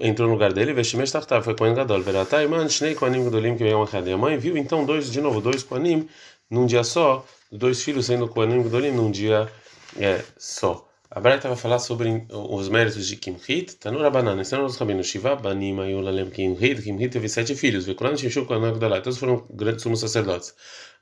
entrou 0.00 0.28
no 0.28 0.34
lugar 0.34 0.52
dele, 0.52 0.72
Veshimesh 0.72 1.10
Tartav, 1.10 1.42
foi 1.42 1.54
Kohen 1.56 1.74
Gadol, 1.74 2.02
Veratai 2.02 2.46
Man, 2.46 2.68
Shnei 2.68 2.94
Kohanim 2.94 3.24
Gadolim, 3.24 3.56
que 3.56 3.64
veio 3.64 3.82
a 3.82 4.08
E 4.08 4.12
a 4.12 4.16
mãe 4.16 4.36
viu 4.36 4.56
então 4.56 4.84
dois, 4.84 5.10
de 5.10 5.20
novo, 5.20 5.40
dois 5.40 5.62
Kohanim, 5.62 6.08
num 6.50 6.66
dia 6.66 6.84
só, 6.84 7.26
dois 7.50 7.82
filhos 7.82 8.06
sendo 8.06 8.28
Kohanim 8.28 8.62
Gadolim 8.62 8.92
num 8.92 9.10
dia 9.10 9.50
é, 9.98 10.22
só. 10.36 10.87
A 11.18 11.20
Braita 11.20 11.48
vai 11.48 11.56
falar 11.56 11.80
sobre 11.80 12.28
os 12.30 12.68
méritos 12.68 13.08
de 13.08 13.16
Kimhit, 13.16 13.74
Tanura 13.78 14.08
Banana, 14.08 14.40
estão 14.40 14.62
nos 14.62 14.76
rabinos 14.76 15.08
Shiva, 15.08 15.34
Banim, 15.34 15.76
Ayolalem, 15.80 16.30
Kimhit, 16.30 16.80
Kimhit 16.80 17.10
teve 17.10 17.28
sete 17.28 17.56
filhos, 17.56 17.86
Vekulan, 17.86 18.16
Shimshu, 18.16 18.46
Kohanak, 18.46 18.78
Dalai, 18.78 19.02
todos 19.02 19.18
foram 19.18 19.44
grandes 19.50 19.82
sumos 19.82 19.98
sacerdotes. 19.98 20.54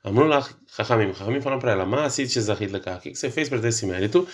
Amrullah, 0.03 0.43
Chachamim, 0.75 1.13
Chachamim 1.13 1.39
falaram 1.39 1.61
para 1.61 1.73
ela, 1.73 1.85
Maasit, 1.85 2.31
Shezahit, 2.31 2.71
Lekar, 2.73 2.97
o 2.97 3.01
que 3.01 3.13
você 3.13 3.29
fez 3.29 3.47
para 3.47 3.59
ter 3.59 3.67
esse 3.67 3.85
mérito? 3.85 4.27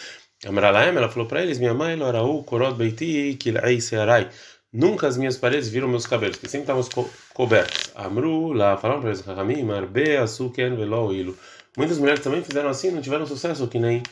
Amralaem, 0.48 0.96
ela 0.96 1.10
falou 1.10 1.28
para 1.28 1.44
eles, 1.44 1.60
minha 1.60 1.74
mãe, 1.74 1.98
Loraú, 1.98 2.46
Korot, 2.46 2.75
Beiti, 2.75 3.36
Kilai, 3.38 3.82
Searai. 3.82 4.30
Nunca 4.72 5.06
as 5.06 5.18
minhas 5.18 5.36
paredes 5.36 5.68
viram 5.68 5.90
meus 5.90 6.08
cabelos, 6.08 6.38
que 6.38 6.48
sempre 6.48 6.62
estavam 6.62 6.84
co 6.84 7.10
cobertos. 7.34 7.92
Amru, 7.94 8.54
lá 8.54 8.78
falaram 8.78 9.02
para 9.02 9.10
eles, 9.10 9.22
Chachamim, 9.22 9.70
Arbe, 9.70 10.16
Asuken, 10.16 10.78
Velo, 10.78 11.13
Ilu. 11.13 11.38
Muitas 11.75 11.98
mulheres 11.98 12.22
também 12.22 12.44
fizeram 12.44 12.70
assim, 12.70 12.92
não 12.92 13.01
tiveram 13.01 13.25
sucesso, 13.25 13.68
que 13.68 13.80
nem 13.80 14.03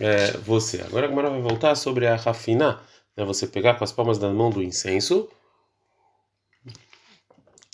é, 0.00 0.32
você. 0.38 0.80
Agora 0.80 1.06
a 1.06 1.08
Gemara 1.08 1.30
vai 1.30 1.42
voltar 1.42 1.74
sobre 1.74 2.06
a 2.06 2.16
rafiná, 2.16 2.80
né? 3.16 3.24
Você 3.24 3.46
pegar 3.46 3.74
com 3.74 3.84
as 3.84 3.92
palmas 3.92 4.18
da 4.18 4.30
mão 4.30 4.50
do 4.50 4.62
incenso. 4.62 5.28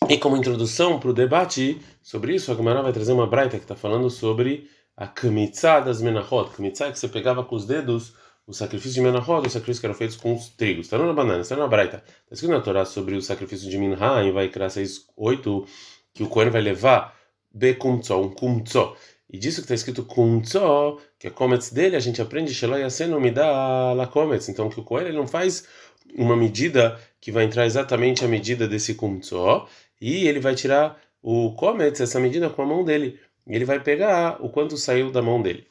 E 0.09 0.19
como 0.19 0.37
introdução 0.37 0.99
para 0.99 1.11
o 1.11 1.13
debate 1.13 1.81
sobre 2.03 2.35
isso, 2.35 2.51
a 2.51 2.55
Gemara 2.55 2.83
vai 2.83 2.93
trazer 2.93 3.13
uma 3.13 3.27
braita 3.27 3.59
que 3.59 3.65
está 3.65 3.77
falando 3.77 4.11
sobre 4.11 4.69
a 4.97 5.07
kmitzá 5.07 5.81
das 5.81 6.03
menachot. 6.03 6.51
Kmitzá 6.51 6.87
é 6.87 6.93
que 6.93 6.99
você 6.99 7.09
pegava 7.09 7.45
com 7.45 7.55
os 7.55 7.65
dedos 7.65 8.15
o 8.45 8.53
sacrifício 8.53 8.95
de 8.95 9.03
menachot, 9.03 9.47
os 9.47 9.53
sacrifícios 9.53 9.79
que 9.79 9.87
eram 9.87 9.95
feitos 9.95 10.17
com 10.17 10.35
os 10.35 10.49
trigos. 10.49 10.87
Está 10.87 10.99
na 10.99 11.13
banana, 11.13 11.43
está 11.43 11.55
na 11.55 11.69
braita. 11.69 12.03
Está 12.07 12.35
escrito 12.35 12.51
na 12.51 12.61
Torá 12.61 12.85
sobre 12.85 13.15
o 13.15 13.23
sacrifício 13.23 13.71
de 13.71 13.79
minha 13.79 13.97
em 14.25 14.33
Vaikra 14.33 14.71
6, 14.71 15.07
8, 15.17 15.67
que 16.15 16.23
o 16.25 16.29
Cohen 16.29 16.51
vai 16.51 16.63
levar 16.63 17.15
bekumtzó, 17.53 18.21
um 18.21 18.31
kumtzó. 18.31 18.97
E 19.31 19.39
disso 19.39 19.57
que 19.57 19.65
está 19.65 19.75
escrito 19.75 20.05
kumtzo, 20.05 20.99
que 21.19 21.27
é 21.27 21.31
kometz 21.31 21.71
dele, 21.71 21.97
a 21.97 22.01
gente 22.01 22.23
aprende 22.23 22.55
sheloyasenu 22.55 23.21
me 23.21 23.31
dá 23.31 23.93
la 23.93 24.07
kometz. 24.07 24.49
Então 24.49 24.71
que 24.71 24.81
o 24.81 24.99
ele 24.99 25.13
não 25.13 25.27
faz 25.27 25.67
uma 26.15 26.35
medida 26.35 26.99
que 27.21 27.31
vai 27.31 27.45
entrar 27.45 27.67
exatamente 27.67 28.25
a 28.25 28.29
medida 28.29 28.67
desse 28.67 28.95
kumtzo, 28.95 29.67
e 30.01 30.27
ele 30.27 30.41
vai 30.41 30.55
tirar 30.55 30.99
o 31.23 31.53
kometz, 31.55 32.01
essa 32.01 32.19
medida, 32.19 32.49
com 32.49 32.63
a 32.63 32.67
mão 32.67 32.85
dele. 32.85 33.19
E 33.47 33.55
ele 33.55 33.65
vai 33.65 33.81
pegar 33.81 34.39
o 34.43 34.49
quanto 34.49 34.77
saiu 34.77 35.11
da 35.11 35.21
mão 35.21 35.43
dele. 35.43 35.67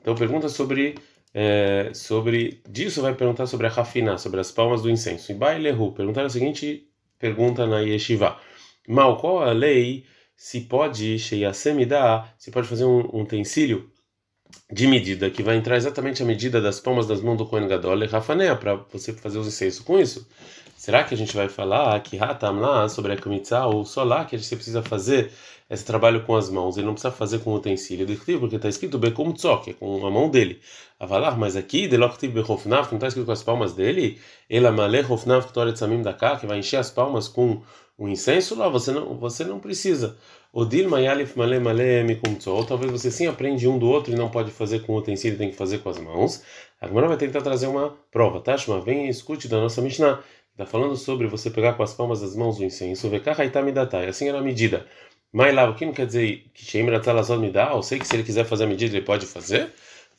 Então 0.00 0.14
pergunta 0.14 0.48
sobre 0.48 0.94
é, 1.34 1.90
sobre 1.94 2.60
disso 2.68 3.00
vai 3.00 3.14
perguntar 3.14 3.46
sobre 3.46 3.66
a 3.66 3.70
rafina, 3.70 4.18
sobre 4.18 4.40
as 4.40 4.50
palmas 4.50 4.82
do 4.82 4.90
incenso. 4.90 5.32
E 5.32 5.34
Bailehu 5.34 5.92
perguntar 5.92 6.24
a 6.24 6.30
seguinte 6.30 6.86
pergunta 7.18 7.66
na 7.66 7.80
yeshiva: 7.80 8.38
Mal, 8.86 9.16
qual 9.16 9.42
a 9.42 9.52
lei 9.52 10.04
se 10.42 10.60
pode, 10.62 11.20
Sheyassemidá, 11.20 12.34
se 12.36 12.50
pode 12.50 12.66
fazer 12.66 12.84
um, 12.84 12.98
um 13.14 13.22
utensílio 13.22 13.88
de 14.72 14.88
medida 14.88 15.30
que 15.30 15.40
vai 15.40 15.56
entrar 15.56 15.76
exatamente 15.76 16.20
a 16.20 16.26
medida 16.26 16.60
das 16.60 16.80
palmas 16.80 17.06
das 17.06 17.20
mãos 17.20 17.38
do 17.38 17.46
Kohen 17.46 17.68
Gadol 17.68 18.02
e 18.02 18.06
Rafanea 18.06 18.56
para 18.56 18.74
você 18.92 19.12
fazer 19.12 19.38
os 19.38 19.46
incêndios 19.46 19.78
com 19.78 20.00
isso. 20.00 20.26
Será 20.76 21.04
que 21.04 21.14
a 21.14 21.16
gente 21.16 21.36
vai 21.36 21.48
falar 21.48 21.98
que 22.00 22.18
Hatam 22.18 22.58
lá 22.58 22.88
sobre 22.88 23.12
a 23.12 23.16
Kamitza 23.16 23.64
ou 23.66 23.84
só 23.84 24.02
lá 24.02 24.24
que 24.24 24.36
gente 24.36 24.56
precisa 24.56 24.82
fazer 24.82 25.30
esse 25.70 25.84
trabalho 25.84 26.24
com 26.24 26.34
as 26.34 26.50
mãos, 26.50 26.76
ele 26.76 26.86
não 26.86 26.94
precisa 26.94 27.14
fazer 27.14 27.38
com 27.38 27.54
utensílio 27.54 28.04
do 28.04 28.14
porque 28.40 28.56
está 28.56 28.68
escrito 28.68 28.98
Bekum 28.98 29.32
Tzok, 29.32 29.70
é 29.70 29.72
com 29.72 30.04
a 30.04 30.10
mão 30.10 30.28
dele. 30.28 30.60
Avalar, 30.98 31.38
mas 31.38 31.54
aqui, 31.54 31.86
Deloktiv 31.86 32.32
Behofnav, 32.32 32.88
não 32.88 32.96
está 32.96 33.06
escrito 33.06 33.26
com 33.26 33.32
as 33.32 33.44
palmas 33.44 33.72
dele, 33.72 34.20
Ela 34.50 34.72
Maleh 34.72 35.06
Hofnav 35.08 35.46
Ktoret 35.46 35.78
Samim 35.78 36.02
que 36.40 36.46
vai 36.46 36.58
encher 36.58 36.78
as 36.78 36.90
palmas 36.90 37.28
com 37.28 37.62
o 37.96 38.08
incenso 38.08 38.54
lá 38.56 38.68
você 38.68 38.90
não 38.92 39.16
você 39.18 39.44
não 39.44 39.60
precisa. 39.60 40.16
O 40.52 40.64
dilma 40.64 40.98
male 41.36 41.58
male 41.60 42.20
talvez 42.66 42.90
você 42.90 43.10
sim 43.10 43.26
aprende 43.26 43.66
um 43.68 43.78
do 43.78 43.88
outro 43.88 44.12
e 44.12 44.16
não 44.16 44.30
pode 44.30 44.50
fazer 44.50 44.80
com 44.80 44.92
o 44.94 44.98
utensílio, 44.98 45.38
tem 45.38 45.50
que 45.50 45.56
fazer 45.56 45.78
com 45.78 45.88
as 45.88 45.98
mãos. 45.98 46.42
A 46.80 46.86
Gemara 46.88 47.08
vai 47.08 47.16
tentar 47.16 47.42
trazer 47.42 47.66
uma 47.68 47.96
prova. 48.10 48.40
Tashma, 48.40 48.80
vem 48.80 49.06
e 49.06 49.08
escute 49.08 49.48
da 49.48 49.60
nossa 49.60 49.80
Mishnah. 49.80 50.22
Está 50.52 50.66
falando 50.66 50.96
sobre 50.96 51.26
você 51.26 51.50
pegar 51.50 51.74
com 51.74 51.82
as 51.82 51.94
palmas 51.94 52.20
das 52.20 52.36
mãos 52.36 52.58
o 52.58 52.64
incenso. 52.64 53.10
Assim 54.08 54.28
era 54.28 54.38
a 54.38 54.42
medida. 54.42 54.86
Lá, 55.32 55.70
o 55.70 55.74
que 55.74 55.86
não 55.86 55.92
quer 55.94 56.06
dizer 56.06 56.50
que 56.52 56.64
Sheimratzalazod 56.64 57.40
me 57.40 57.50
dá? 57.50 57.72
Eu 57.72 57.82
sei 57.82 57.98
que 57.98 58.06
se 58.06 58.14
ele 58.14 58.22
quiser 58.22 58.44
fazer 58.44 58.64
a 58.64 58.66
medida, 58.66 58.94
ele 58.94 59.04
pode 59.04 59.24
fazer? 59.26 59.72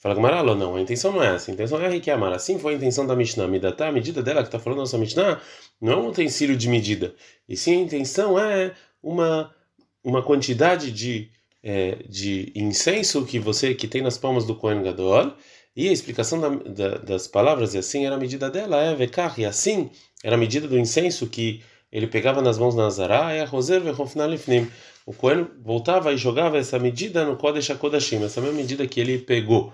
Fala 0.03 0.15
Gamaralo, 0.15 0.53
não, 0.53 0.75
a 0.75 0.81
intenção 0.81 1.13
não 1.13 1.23
é 1.23 1.33
essa. 1.33 1.49
A 1.49 1.53
intenção 1.53 1.81
é 1.81 1.87
Rikiamar. 1.87 2.33
Assim 2.33 2.59
foi 2.59 2.73
a 2.73 2.75
intenção 2.75 3.07
da 3.07 3.15
Mishnah. 3.15 3.47
Midatá, 3.47 3.87
a 3.87 3.91
medida 3.91 4.21
dela 4.21 4.41
que 4.41 4.49
está 4.49 4.59
falando 4.59 4.79
nossa 4.79 4.97
Mishnah, 4.97 5.39
não 5.79 5.93
é 5.93 5.95
um 5.95 6.09
utensílio 6.09 6.57
de 6.57 6.67
medida. 6.67 7.15
E 7.47 7.55
sim 7.55 7.77
a 7.77 7.81
intenção 7.83 8.37
é 8.37 8.73
uma, 9.01 9.55
uma 10.03 10.21
quantidade 10.21 10.91
de, 10.91 11.29
é, 11.63 11.99
de 12.05 12.51
incenso 12.53 13.25
que 13.25 13.39
você 13.39 13.73
que 13.73 13.87
tem 13.87 14.01
nas 14.01 14.17
palmas 14.17 14.43
do 14.45 14.53
Kohen 14.55 14.83
Gadol. 14.83 15.31
E 15.73 15.87
a 15.87 15.93
explicação 15.93 16.41
da, 16.41 16.49
da, 16.49 16.97
das 16.97 17.25
palavras, 17.25 17.73
e 17.73 17.77
assim 17.77 18.05
era 18.05 18.15
a 18.15 18.19
medida 18.19 18.49
dela, 18.49 18.81
é 18.81 18.93
Vekar, 18.93 19.39
e 19.39 19.45
assim 19.45 19.89
era 20.21 20.35
a 20.35 20.37
medida 20.37 20.67
do 20.67 20.77
incenso 20.77 21.27
que 21.27 21.63
ele 21.89 22.07
pegava 22.07 22.41
nas 22.41 22.57
mãos 22.57 22.75
na 22.75 22.87
Azará, 22.87 23.33
e 23.33 23.39
a 23.39 23.45
Roser 23.45 23.79
Vehofnalifnim. 23.79 24.69
O 25.05 25.13
Cohen 25.13 25.47
voltava 25.61 26.11
e 26.11 26.17
jogava 26.17 26.57
essa 26.57 26.77
medida 26.77 27.25
no 27.25 27.37
Kodesh 27.37 27.69
HaKodashim, 27.69 28.21
essa 28.21 28.41
mesma 28.41 28.57
medida 28.57 28.85
que 28.85 28.99
ele 28.99 29.17
pegou. 29.17 29.71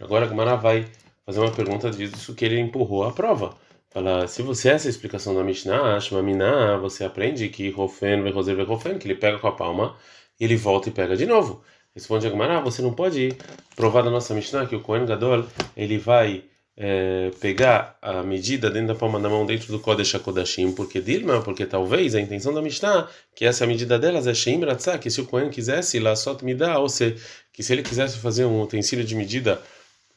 Agora 0.00 0.26
a 0.26 0.28
Gemara 0.28 0.56
vai 0.56 0.86
fazer 1.26 1.40
uma 1.40 1.50
pergunta 1.50 1.90
disso 1.90 2.34
que 2.34 2.44
ele 2.44 2.58
empurrou 2.58 3.04
a 3.04 3.12
prova. 3.12 3.56
Fala, 3.90 4.28
se 4.28 4.42
você 4.42 4.68
essa 4.68 4.86
é 4.86 4.88
a 4.88 4.90
explicação 4.90 5.34
da 5.34 5.42
Mishnah, 5.42 5.98
Shmamina, 5.98 6.78
você 6.78 7.04
aprende 7.04 7.48
que 7.48 7.70
Rofen, 7.70 8.22
Vehoser, 8.22 8.54
Vehofen, 8.54 8.98
que 8.98 9.08
ele 9.08 9.14
pega 9.14 9.38
com 9.38 9.48
a 9.48 9.52
palma 9.52 9.96
e 10.38 10.44
ele 10.44 10.56
volta 10.56 10.88
e 10.88 10.92
pega 10.92 11.16
de 11.16 11.26
novo. 11.26 11.62
Responde 11.94 12.26
a 12.26 12.30
Gemara, 12.30 12.60
você 12.60 12.80
não 12.80 12.92
pode 12.92 13.36
provar 13.74 14.02
da 14.02 14.10
nossa 14.10 14.32
Mishnah 14.34 14.66
que 14.66 14.76
o 14.76 14.80
Kohen 14.80 15.04
Gadol, 15.04 15.44
ele 15.76 15.98
vai 15.98 16.44
é, 16.76 17.32
pegar 17.40 17.98
a 18.00 18.22
medida 18.22 18.70
dentro 18.70 18.88
da 18.88 18.94
palma 18.94 19.18
da 19.18 19.28
mão 19.28 19.44
dentro 19.44 19.72
do 19.72 19.80
Kodesh 19.80 20.14
HaKodashim, 20.14 20.72
porque 20.72 21.00
Dilma, 21.00 21.42
porque 21.42 21.66
talvez 21.66 22.14
a 22.14 22.20
intenção 22.20 22.54
da 22.54 22.62
Mishnah, 22.62 23.08
que 23.34 23.44
essa 23.44 23.66
medida 23.66 23.98
delas 23.98 24.28
é 24.28 24.34
Sheim 24.34 24.60
que 25.00 25.10
se 25.10 25.20
o 25.20 25.26
Kohen 25.26 25.50
quisesse 25.50 25.98
lá 25.98 26.14
só 26.14 26.36
me 26.40 26.54
dá, 26.54 26.78
ou 26.78 26.88
se, 26.88 27.16
que 27.52 27.64
se 27.64 27.72
ele 27.72 27.82
quisesse 27.82 28.18
fazer 28.18 28.44
um 28.44 28.62
utensílio 28.62 29.04
de 29.04 29.16
medida 29.16 29.60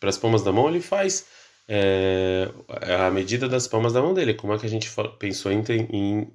para 0.01 0.09
as 0.09 0.17
palmas 0.17 0.41
da 0.41 0.51
mão, 0.51 0.67
ele 0.67 0.81
faz 0.81 1.27
é, 1.69 2.49
a 2.99 3.09
medida 3.11 3.47
das 3.47 3.67
palmas 3.67 3.93
da 3.93 4.01
mão 4.01 4.13
dele, 4.13 4.33
como 4.33 4.51
é 4.53 4.57
que 4.57 4.65
a 4.65 4.69
gente 4.69 4.91
pensou 5.17 5.51
em, 5.51 5.63
em 5.69 6.27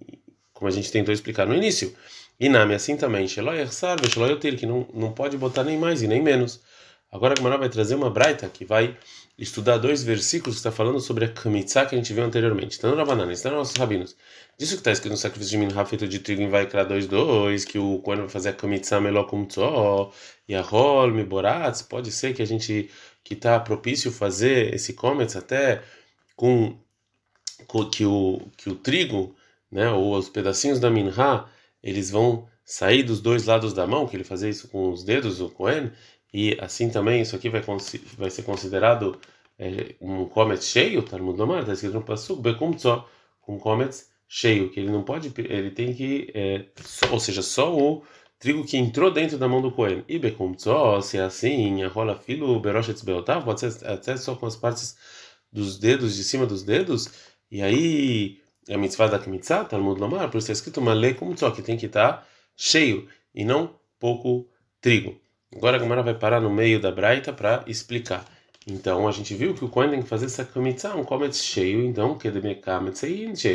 como 0.55 0.69
a 0.69 0.71
gente 0.71 0.91
tentou 0.91 1.13
explicar 1.13 1.47
no 1.47 1.55
início. 1.55 1.95
E 2.39 2.49
Nami, 2.49 2.75
assim 2.75 2.97
também, 2.97 3.27
Sheloy 3.27 3.59
Ersar, 3.59 3.99
Sheloy 4.09 4.39
que 4.39 4.67
não, 4.67 4.87
não 4.95 5.13
pode 5.13 5.37
botar 5.37 5.65
nem 5.65 5.77
mais 5.77 6.01
e 6.01 6.07
nem 6.07 6.23
menos. 6.23 6.61
Agora 7.11 7.35
a 7.35 7.37
Gemara 7.37 7.59
vai 7.59 7.69
trazer 7.69 7.95
uma 7.95 8.11
braita 8.11 8.49
que 8.49 8.65
vai 8.65 8.97
estudar 9.39 9.79
dois 9.79 10.03
versículos 10.03 10.57
que 10.57 10.61
está 10.61 10.73
falando 10.73 11.01
sobre 11.01 11.25
a 11.27 11.29
Kamitzá 11.29 11.87
que 11.87 11.95
a 11.95 11.99
gente 11.99 12.13
viu 12.13 12.25
anteriormente. 12.25 12.73
Está 12.73 12.89
no 12.89 12.97
Rabanana, 12.97 13.33
está 13.33 13.51
nos 13.51 13.59
nossos 13.59 13.77
rabinos. 13.77 14.17
Disso 14.59 14.73
que 14.73 14.81
está 14.81 14.91
escrito 14.91 15.13
no 15.13 15.19
sacrifício 15.19 15.59
de 15.59 15.67
Minha 15.67 15.85
feito 15.85 16.09
de 16.09 16.19
trigo 16.19 16.43
em 16.43 16.49
Vaikra 16.49 16.87
2.2, 16.87 17.65
que 17.65 17.79
o 17.79 17.99
Kohen 17.99 18.21
vai 18.21 18.29
fazer 18.29 18.51
a 18.51 19.47
tzó, 19.47 20.13
e 20.49 20.55
a 20.55 20.63
Rol, 20.63 21.11
Miboratz, 21.11 21.83
pode 21.83 22.11
ser 22.11 22.35
que 22.35 22.41
a 22.41 22.47
gente, 22.47 22.91
que 23.27 23.35
está 23.35 23.59
propício 23.59 24.13
fazer 24.13 24.73
esse 24.73 24.93
Kometz 24.93 25.35
até 25.35 25.83
com, 26.37 26.79
com, 27.67 27.91
que, 27.91 28.05
o, 28.07 28.41
que 28.57 28.71
o 28.71 28.77
trigo, 28.77 29.35
né, 29.69 29.91
ou 29.91 30.17
os 30.17 30.29
pedacinhos 30.29 30.79
da 30.79 30.89
Minha, 30.89 31.45
eles 31.83 32.09
vão 32.09 32.47
sair 32.65 33.03
dos 33.03 33.21
dois 33.21 33.45
lados 33.45 33.73
da 33.73 33.85
mão, 33.85 34.07
que 34.07 34.15
ele 34.15 34.23
fazia 34.23 34.49
isso 34.49 34.69
com 34.69 34.93
os 34.93 35.03
dedos, 35.03 35.41
o 35.41 35.51
Kohen, 35.51 35.91
e 36.33 36.57
assim 36.61 36.89
também 36.89 37.21
isso 37.21 37.35
aqui 37.35 37.49
vai, 37.49 37.61
vai 38.17 38.31
ser 38.31 38.45
considerado 38.45 39.19
é, 39.59 39.97
um 40.01 40.27
comet 40.27 40.63
cheio, 40.63 41.03
Talmud 41.03 41.37
Lomar, 41.37 41.63
está 41.63 41.73
escrito 41.73 41.95
no 41.95 42.37
Bekum 42.37 42.79
só, 42.79 43.11
um 43.49 43.59
comet 43.59 44.05
cheio, 44.29 44.71
que 44.71 44.79
ele 44.79 44.91
não 44.91 45.03
pode, 45.03 45.33
ele 45.37 45.73
tem 45.73 45.93
que, 45.93 46.31
é, 46.33 46.67
só, 46.81 47.11
ou 47.11 47.19
seja, 47.19 47.43
só 47.43 47.77
o 47.77 48.05
trigo 48.39 48.65
que 48.65 48.77
entrou 48.77 49.11
dentro 49.11 49.39
da 49.39 49.49
mão 49.49 49.61
do 49.61 49.71
Cohen. 49.71 50.05
E 50.09 50.19
Bekum 50.19 50.55
só, 50.59 51.01
se 51.01 51.19
é 51.19 51.23
assim, 51.23 51.85
rola 51.87 52.17
filo, 52.17 52.61
Beroshetz 52.61 53.03
Beotav, 53.03 53.45
pode 53.45 53.61
ser 53.61 53.87
até 53.87 54.17
só 54.17 54.35
com 54.35 54.47
as 54.47 54.57
partes 54.57 54.97
dos 55.53 55.79
dedos, 55.79 56.17
de 56.17 56.25
cima 56.25 56.47
dos 56.47 56.63
dedos, 56.63 57.11
e 57.51 57.63
aí 57.63 58.41
a 58.69 58.77
mitzvah 58.77 59.07
da 59.07 59.19
Kmitzah, 59.19 59.65
Talmud 59.65 60.01
Lomar, 60.01 60.29
por 60.31 60.39
isso 60.39 60.51
está 60.51 60.53
escrito 60.53 60.81
uma 60.81 60.93
lei 60.93 61.15
como 61.15 61.35
que 61.35 61.63
tem 61.63 61.77
que 61.77 61.87
estar 61.87 62.13
tá 62.13 62.27
cheio 62.57 63.09
e 63.35 63.45
não 63.45 63.75
pouco 63.99 64.49
trigo. 64.81 65.19
Agora 65.55 65.77
a 65.77 65.81
Gamara 65.81 66.03
vai 66.03 66.15
parar 66.15 66.41
no 66.41 66.51
meio 66.51 66.81
da 66.81 66.91
Braita 66.91 67.33
para 67.33 67.65
explicar. 67.67 68.25
Então 68.67 69.07
a 69.07 69.13
gente 69.13 69.33
viu 69.35 69.55
que 69.55 69.65
o 69.65 69.69
Kohen 69.69 69.91
tem 69.91 70.03
que 70.03 70.09
fazer 70.09 70.27
essa 70.27 70.45
kamitzah, 70.45 70.97
um 70.97 71.05
kometz 71.05 71.43
cheio, 71.43 71.85
então 71.85 72.19
que 72.19 72.27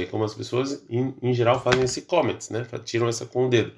como 0.05 0.23
as 0.23 0.33
pessoas 0.33 0.85
em, 0.89 1.13
em, 1.21 1.33
geral 1.33 1.61
fazem 1.61 1.83
esse 1.83 2.03
kometz, 2.03 2.49
né? 2.49 2.65
Tiram 2.85 3.09
essa 3.09 3.25
com 3.25 3.47
o 3.47 3.49
dedo. 3.49 3.73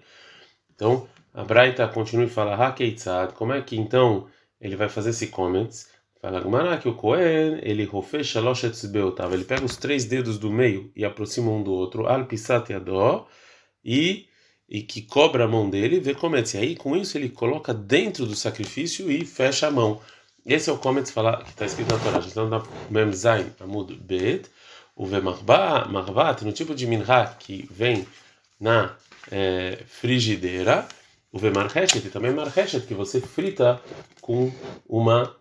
Então 0.84 1.08
a 1.34 1.46
Braita 1.46 1.88
continua 1.88 2.26
e 2.26 2.30
fala 2.30 2.56
hakeitzad, 2.56 3.34
como 3.36 3.54
é 3.54 3.62
que 3.62 3.78
então 3.78 4.28
ele 4.60 4.76
vai 4.76 4.90
fazer 4.90 5.12
esse 5.12 5.28
kometz? 5.28 5.88
Fala 6.22 6.42
Gamara 6.42 6.78
que 6.78 6.90
o 6.90 6.94
Kohen, 6.94 7.60
ele 7.62 7.86
rofe 7.86 8.22
shalosh 8.22 8.66
etzbeotav, 8.66 9.34
ele 9.34 9.46
pega 9.46 9.64
os 9.64 9.78
três 9.78 10.04
dedos 10.04 10.38
do 10.38 10.52
meio 10.52 10.92
e 10.94 11.06
aproxima 11.06 11.50
um 11.52 11.64
do 11.64 11.72
outro, 11.72 12.06
al 12.08 12.28
e 13.86 14.28
e 14.70 14.82
que 14.82 15.02
cobra 15.04 15.46
a 15.46 15.48
mão 15.48 15.70
dele, 15.70 16.02
vê 16.02 16.14
comete. 16.16 16.58
E 16.58 16.60
aí, 16.60 16.76
com 16.76 16.98
isso, 16.98 17.18
ele 17.18 17.30
coloca 17.30 17.74
dentro 17.74 18.26
do 18.26 18.36
sacrifício 18.36 19.10
e 19.12 19.26
fecha 19.26 19.68
a 19.68 19.72
mão. 19.72 20.02
Esse 20.46 20.70
é 20.70 20.74
o 20.74 20.78
comete 20.78 21.14
que 21.14 21.50
está 21.50 21.66
escrito 21.66 21.94
na 21.94 22.00
Torá. 22.00 22.20
Então, 22.26 22.50
na 22.50 22.64
Memzain, 22.90 23.46
Amud 23.60 23.94
Bet, 23.96 24.50
o 24.96 25.06
Vemarbat, 25.06 26.44
no 26.44 26.52
tipo 26.52 26.74
de 26.74 26.88
minha 26.88 27.26
que 27.40 27.68
vem 27.72 28.08
na 28.60 28.96
é, 29.32 29.84
frigideira, 29.88 30.88
o 31.32 31.40
Vemarheshet, 31.40 32.06
e 32.06 32.10
também 32.10 32.34
Marheshet, 32.34 32.86
que 32.86 32.94
você 32.94 33.20
frita 33.20 33.82
com 34.22 34.52
uma, 34.88 35.36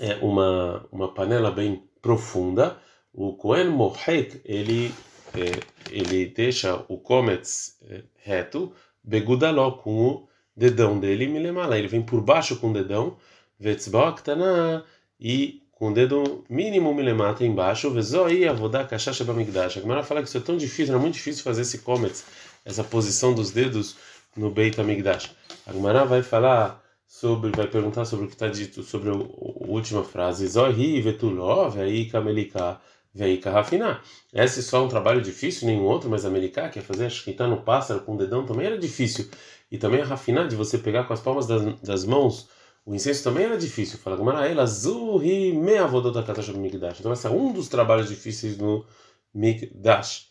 é, 0.00 0.14
uma, 0.16 0.86
uma 0.90 1.12
panela 1.12 1.50
bem 1.50 1.82
profunda. 2.00 2.78
O 3.12 3.34
Kohen 3.34 3.68
Mohet, 3.68 4.40
ele 4.44 4.92
é, 5.34 5.60
ele 5.90 6.26
deixa 6.26 6.82
o 6.88 6.98
comets 6.98 7.76
é, 7.88 8.02
reto, 8.22 8.72
begudaló, 9.02 9.72
com 9.72 10.06
o 10.06 10.28
dedão 10.56 10.98
dele, 10.98 11.26
milemala. 11.26 11.78
Ele 11.78 11.88
vem 11.88 12.02
por 12.02 12.20
baixo 12.20 12.56
com 12.56 12.70
o 12.70 12.72
dedão, 12.72 13.16
vetzboktaná, 13.58 14.82
e 15.20 15.62
com 15.72 15.90
o 15.90 15.94
dedo 15.94 16.44
mínimo 16.48 16.94
milemata 16.94 17.44
embaixo, 17.44 17.90
vezoi 17.90 18.48
avodá 18.48 18.84
kashasha 18.84 19.24
bamigdash. 19.24 19.76
A 19.76 19.80
Gemara 19.80 20.02
fala 20.02 20.22
que 20.22 20.28
isso 20.28 20.38
é 20.38 20.40
tão 20.40 20.56
difícil, 20.56 20.94
era 20.94 21.00
muito 21.00 21.14
difícil 21.14 21.44
fazer 21.44 21.62
esse 21.62 21.78
comets, 21.78 22.24
essa 22.66 22.84
posição 22.84 23.32
dos 23.32 23.50
dedos 23.50 23.96
no 24.36 24.50
Beit 24.50 24.78
HaMikdash. 24.78 25.30
A 25.66 25.72
Gemara 25.72 26.04
vai 26.04 26.22
falar 26.22 26.82
sobre, 27.06 27.50
vai 27.52 27.66
perguntar 27.66 28.04
sobre 28.04 28.26
o 28.26 28.28
que 28.28 28.34
está 28.34 28.48
dito, 28.48 28.82
sobre 28.82 29.08
a 29.08 29.14
última 29.14 30.04
frase, 30.04 30.46
zoi 30.46 31.00
vetulov, 31.00 31.78
aí 31.80 32.10
kamelika, 32.10 32.78
Vei 33.16 33.40
rafinar. 33.42 34.02
Esse 34.30 34.60
é 34.60 34.62
só 34.62 34.84
um 34.84 34.88
trabalho 34.88 35.22
difícil, 35.22 35.66
nenhum 35.66 35.84
outro, 35.84 36.10
mas 36.10 36.26
americano 36.26 36.70
quer 36.70 36.82
fazer 36.82 37.10
a 37.38 37.46
no 37.46 37.62
pássaro 37.62 38.00
com 38.00 38.14
o 38.14 38.18
dedão 38.18 38.44
também 38.44 38.66
era 38.66 38.76
difícil. 38.76 39.30
E 39.72 39.78
também 39.78 40.02
a 40.02 40.04
rafinar, 40.04 40.46
de 40.46 40.54
você 40.54 40.76
pegar 40.76 41.04
com 41.04 41.14
as 41.14 41.20
palmas 41.20 41.46
das, 41.46 41.62
das 41.80 42.04
mãos, 42.04 42.46
o 42.84 42.94
incenso 42.94 43.24
também 43.24 43.44
era 43.44 43.56
difícil. 43.56 43.98
Fala, 43.98 44.18
Gamaraela, 44.18 44.66
Zuri, 44.66 45.54
meia 45.54 45.86
vodota 45.86 46.22
katasha 46.22 46.52
Mikdash. 46.52 47.00
Então, 47.00 47.10
esse 47.10 47.26
é 47.26 47.30
um 47.30 47.54
dos 47.54 47.68
trabalhos 47.68 48.08
difíceis 48.10 48.58
no 48.58 48.84
Mikdash. 49.32 50.28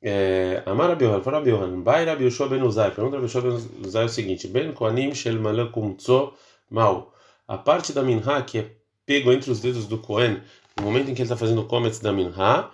É, 0.00 0.62
Amar 0.64 0.90
Abiohan, 0.90 1.20
fora 1.22 1.38
Abiohan, 1.38 1.80
Bai 1.80 2.04
Rabi 2.04 2.24
Yoshua 2.24 2.48
Ben 2.48 2.62
Uzai. 2.62 2.90
Pergunta 2.90 3.16
Rabi 3.16 3.26
Yoshua 3.26 3.42
Ben 3.42 3.86
Uzai 3.86 4.04
o 4.04 4.08
seguinte: 4.08 4.46
Ben 4.48 4.72
Koanim 4.72 5.14
Shel 5.14 5.40
Malakum 5.40 5.94
Tzo 5.94 6.34
Mal. 6.70 7.12
A 7.46 7.58
parte 7.58 7.92
da 7.92 8.02
Minha 8.02 8.42
que 8.42 8.58
é 8.58 8.70
pego 9.04 9.32
entre 9.32 9.50
os 9.50 9.60
dedos 9.60 9.86
do 9.86 9.98
Kohen 9.98 10.42
no 10.78 10.84
momento 10.84 11.10
em 11.10 11.14
que 11.14 11.20
ele 11.20 11.26
está 11.26 11.36
fazendo 11.36 11.62
o 11.62 11.66
comets 11.66 11.98
da 11.98 12.12
Minha, 12.12 12.70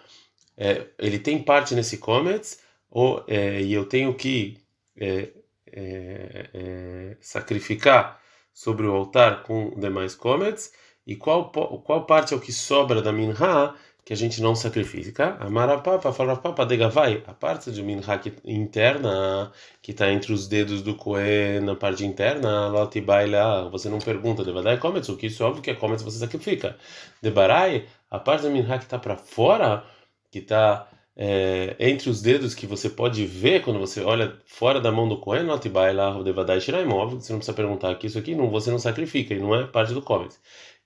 é, 0.56 0.86
ele 0.98 1.18
tem 1.18 1.42
parte 1.42 1.74
nesse 1.74 1.98
comets, 1.98 2.60
ou, 2.90 3.24
é, 3.26 3.60
e 3.60 3.72
eu 3.72 3.86
tenho 3.86 4.14
que 4.14 4.58
é, 4.96 5.30
sacrificar 7.20 8.20
sobre 8.52 8.86
o 8.86 8.92
altar 8.92 9.42
com 9.42 9.78
demais 9.78 10.14
comets, 10.14 10.72
e 11.06 11.16
qual, 11.16 11.50
qual 11.50 12.06
parte 12.06 12.32
é 12.32 12.36
o 12.36 12.40
que 12.40 12.52
sobra 12.52 13.02
da 13.02 13.12
Minha 13.12 13.74
que 14.04 14.12
a 14.12 14.16
gente 14.16 14.42
não 14.42 14.54
sacrifica. 14.54 15.36
Amarapapa, 15.40 16.12
farapapa, 16.12 16.66
degavai, 16.66 17.22
a 17.26 17.32
parte 17.32 17.70
de 17.72 17.82
minha 17.82 18.02
interna 18.44 19.50
que 19.80 19.92
está 19.92 20.10
entre 20.12 20.32
os 20.32 20.46
dedos 20.46 20.82
do 20.82 20.94
Kohen, 20.94 21.60
na 21.60 21.74
parte 21.74 22.04
interna, 22.04 22.68
loti 22.68 23.00
baila, 23.00 23.68
você 23.70 23.88
não 23.88 23.98
pergunta, 23.98 24.44
devadai 24.44 24.78
comets, 24.78 25.08
o 25.08 25.16
que 25.16 25.26
isso 25.28 25.42
é 25.42 25.46
óbvio 25.46 25.62
que 25.62 25.70
é 25.70 25.74
comets, 25.74 26.02
você 26.02 26.18
sacrifica. 26.18 26.76
Debarai, 27.22 27.86
a 28.10 28.18
parte 28.18 28.42
da 28.42 28.50
minha 28.50 28.78
que 28.78 28.84
está 28.84 28.98
para 28.98 29.16
fora, 29.16 29.84
que 30.30 30.40
está 30.40 30.88
é, 31.16 31.76
entre 31.78 32.10
os 32.10 32.20
dedos 32.20 32.54
que 32.54 32.66
você 32.66 32.90
pode 32.90 33.24
ver 33.24 33.62
quando 33.62 33.78
você 33.78 34.02
olha 34.02 34.36
fora 34.44 34.80
da 34.80 34.92
mão 34.92 35.08
do 35.08 35.18
Kohen, 35.18 35.44
loti 35.44 35.68
baila, 35.70 36.22
devadai 36.22 36.60
shiraim, 36.60 36.88
óbvio 36.92 37.20
você 37.20 37.32
não 37.32 37.38
precisa 37.38 37.56
perguntar 37.56 37.94
que 37.96 38.06
isso 38.06 38.18
aqui 38.18 38.34
não, 38.34 38.50
você 38.50 38.70
não 38.70 38.78
sacrifica, 38.78 39.32
e 39.34 39.38
não 39.38 39.54
é 39.54 39.66
parte 39.66 39.94
do 39.94 40.02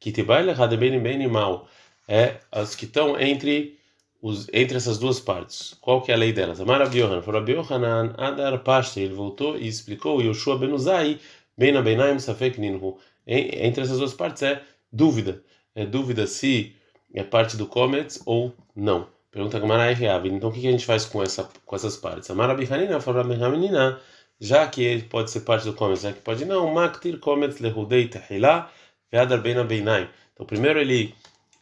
te 0.01 0.23
baila, 0.23 0.53
hadebeni 0.53 1.01
bem 1.01 1.27
mal 1.27 1.69
é 2.09 2.41
as 2.51 2.75
que 2.75 2.87
estão 2.87 3.21
entre 3.21 3.79
os, 4.21 4.49
entre 4.53 4.77
essas 4.77 4.99
duas 4.99 5.21
partes. 5.21 5.77
Qual 5.81 6.03
que 6.03 6.11
é 6.11 6.15
a 6.15 6.19
lei 6.19 6.33
delas? 6.33 6.61
Amar 6.61 6.81
for 7.23 7.35
Rabi 7.35 7.53
Yohanan, 7.53 8.15
Adar 8.17 8.59
Pashte, 8.61 9.01
ele 9.01 9.15
voltou 9.15 9.57
e 9.57 9.69
explicou, 9.69 10.21
Yoshua 10.21 10.59
Benuzai, 10.59 11.21
Beina 11.57 11.83
Beinaim 11.83 12.19
Safek 12.19 12.59
Ninhu. 12.59 12.99
Entre 13.27 13.83
essas 13.83 13.99
duas 13.99 14.15
partes 14.15 14.43
é 14.43 14.63
dúvida. 14.91 15.43
É 15.75 15.85
dúvida 15.85 16.27
se 16.27 16.75
é 17.15 17.23
parte 17.23 17.57
do 17.57 17.67
Comets 17.67 18.21
ou 18.25 18.55
não. 18.75 19.07
Pergunta 19.31 19.59
Gamara 19.59 19.93
Reav. 19.93 20.27
Então 20.27 20.49
o 20.49 20.53
que 20.53 20.67
a 20.67 20.71
gente 20.71 20.87
faz 20.87 21.05
com, 21.05 21.23
essa, 21.23 21.49
com 21.67 21.77
essas 21.77 21.97
partes? 21.97 22.31
Amar 22.31 22.49
Rabi 22.49 22.67
Hanina, 22.71 23.01
for 23.01 23.15
Rabi 23.15 23.35
Hanina, 23.35 24.01
já 24.41 24.67
que 24.67 24.83
ele 24.83 25.03
pode 25.03 25.31
ser 25.31 25.41
parte 25.41 25.67
do 25.67 25.75
Comets, 25.75 26.03
já 26.03 26.13
que 26.13 26.21
pode 26.21 26.45
não, 26.45 26.73
Maktir 26.73 27.19
Comets 27.19 27.61
Lehudei 27.61 28.09
Tahilá, 28.09 28.71
Veadar 29.13 29.41
Beina 29.43 29.63
Beinaim. 29.63 30.09
Então 30.33 30.47
primeiro 30.47 30.81
ele 30.81 31.15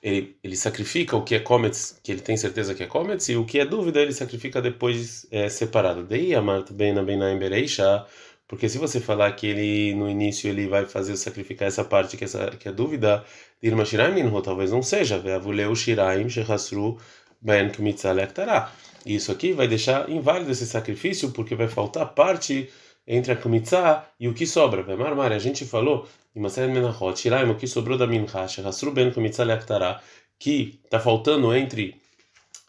ele, 0.06 0.36
ele 0.40 0.56
sacrifica 0.56 1.16
o 1.16 1.24
que 1.24 1.34
é 1.34 1.40
comets, 1.40 1.98
que 2.00 2.12
ele 2.12 2.20
tem 2.20 2.36
certeza 2.36 2.76
que 2.76 2.82
é 2.84 2.86
comets, 2.86 3.28
e 3.28 3.34
o 3.34 3.44
que 3.44 3.58
é 3.58 3.66
dúvida 3.66 4.00
ele 4.00 4.12
sacrifica 4.12 4.62
depois 4.62 5.26
é, 5.32 5.48
separado. 5.48 6.04
Daí 6.04 6.32
a 6.32 6.40
Marta 6.40 6.72
bem 6.72 6.94
na 6.94 7.32
embereisha, 7.32 8.06
porque 8.46 8.68
se 8.68 8.78
você 8.78 9.00
falar 9.00 9.32
que 9.32 9.48
ele 9.48 9.94
no 9.96 10.08
início 10.08 10.48
ele 10.48 10.68
vai 10.68 10.86
fazer 10.86 11.16
sacrificar 11.16 11.66
essa 11.66 11.82
parte 11.82 12.16
que, 12.16 12.22
essa, 12.22 12.50
que 12.50 12.68
é 12.68 12.72
dúvida, 12.72 13.24
dirma 13.60 13.84
shiraim 13.84 14.30
talvez 14.42 14.70
não 14.70 14.80
seja, 14.80 15.18
ve'avuleu 15.18 15.74
shiraim 15.74 16.28
shechasru 16.28 16.98
ben 17.40 17.70
kmitzalektará. 17.70 18.72
Isso 19.04 19.32
aqui 19.32 19.52
vai 19.52 19.66
deixar 19.66 20.08
inválido 20.08 20.52
esse 20.52 20.66
sacrifício, 20.66 21.32
porque 21.32 21.56
vai 21.56 21.66
faltar 21.66 22.14
parte 22.14 22.70
entre 23.08 23.32
a 23.32 23.36
kmitzah 23.36 24.04
e 24.20 24.28
o 24.28 24.34
que 24.34 24.46
sobra. 24.46 24.84
Mar, 24.96 25.32
a 25.32 25.38
gente 25.40 25.64
falou 25.64 26.06
em 26.36 26.40
Maseret 26.40 26.70
Menachot, 26.70 27.18
Shiraim, 27.18 27.48
o 27.50 27.54
que 27.56 27.66
sobrou 27.66 27.96
da 27.96 28.06
mincha, 28.06 28.46
shechasru 28.46 28.92
ben 28.92 29.10
kmitzalektará, 29.10 30.02
que 30.38 30.78
está 30.84 31.00
faltando 31.00 31.54
entre 31.56 31.98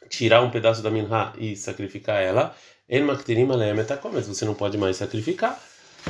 tirar 0.09 0.41
um 0.41 0.49
pedaço 0.49 0.81
da 0.81 0.89
minha 0.89 1.33
e 1.37 1.53
sacrificar 1.57 2.21
ela, 2.21 2.55
en 2.89 3.03
maktirim 3.03 3.45
mas 3.45 4.27
você 4.27 4.45
não 4.45 4.53
pode 4.53 4.77
mais 4.77 4.95
sacrificar. 4.95 5.59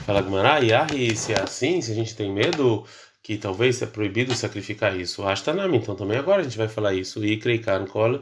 Fala 0.06 0.22
Gmará, 0.22 0.60
e 0.94 1.16
se 1.16 1.34
é 1.34 1.42
assim, 1.42 1.82
se 1.82 1.92
a 1.92 1.96
gente 1.96 2.16
tem 2.16 2.32
medo 2.32 2.86
que 3.24 3.38
talvez 3.38 3.82
é 3.82 3.88
proibido 3.88 4.36
sacrificar 4.36 4.96
isso, 4.96 5.28
Ashtanami, 5.28 5.78
então 5.78 5.96
também 5.96 6.20
agora 6.20 6.42
a 6.42 6.44
gente 6.44 6.58
vai 6.58 6.68
falar 6.68 6.94
isso, 6.94 7.26
e 7.26 7.38
kreikan 7.38 7.88
kol 7.88 8.22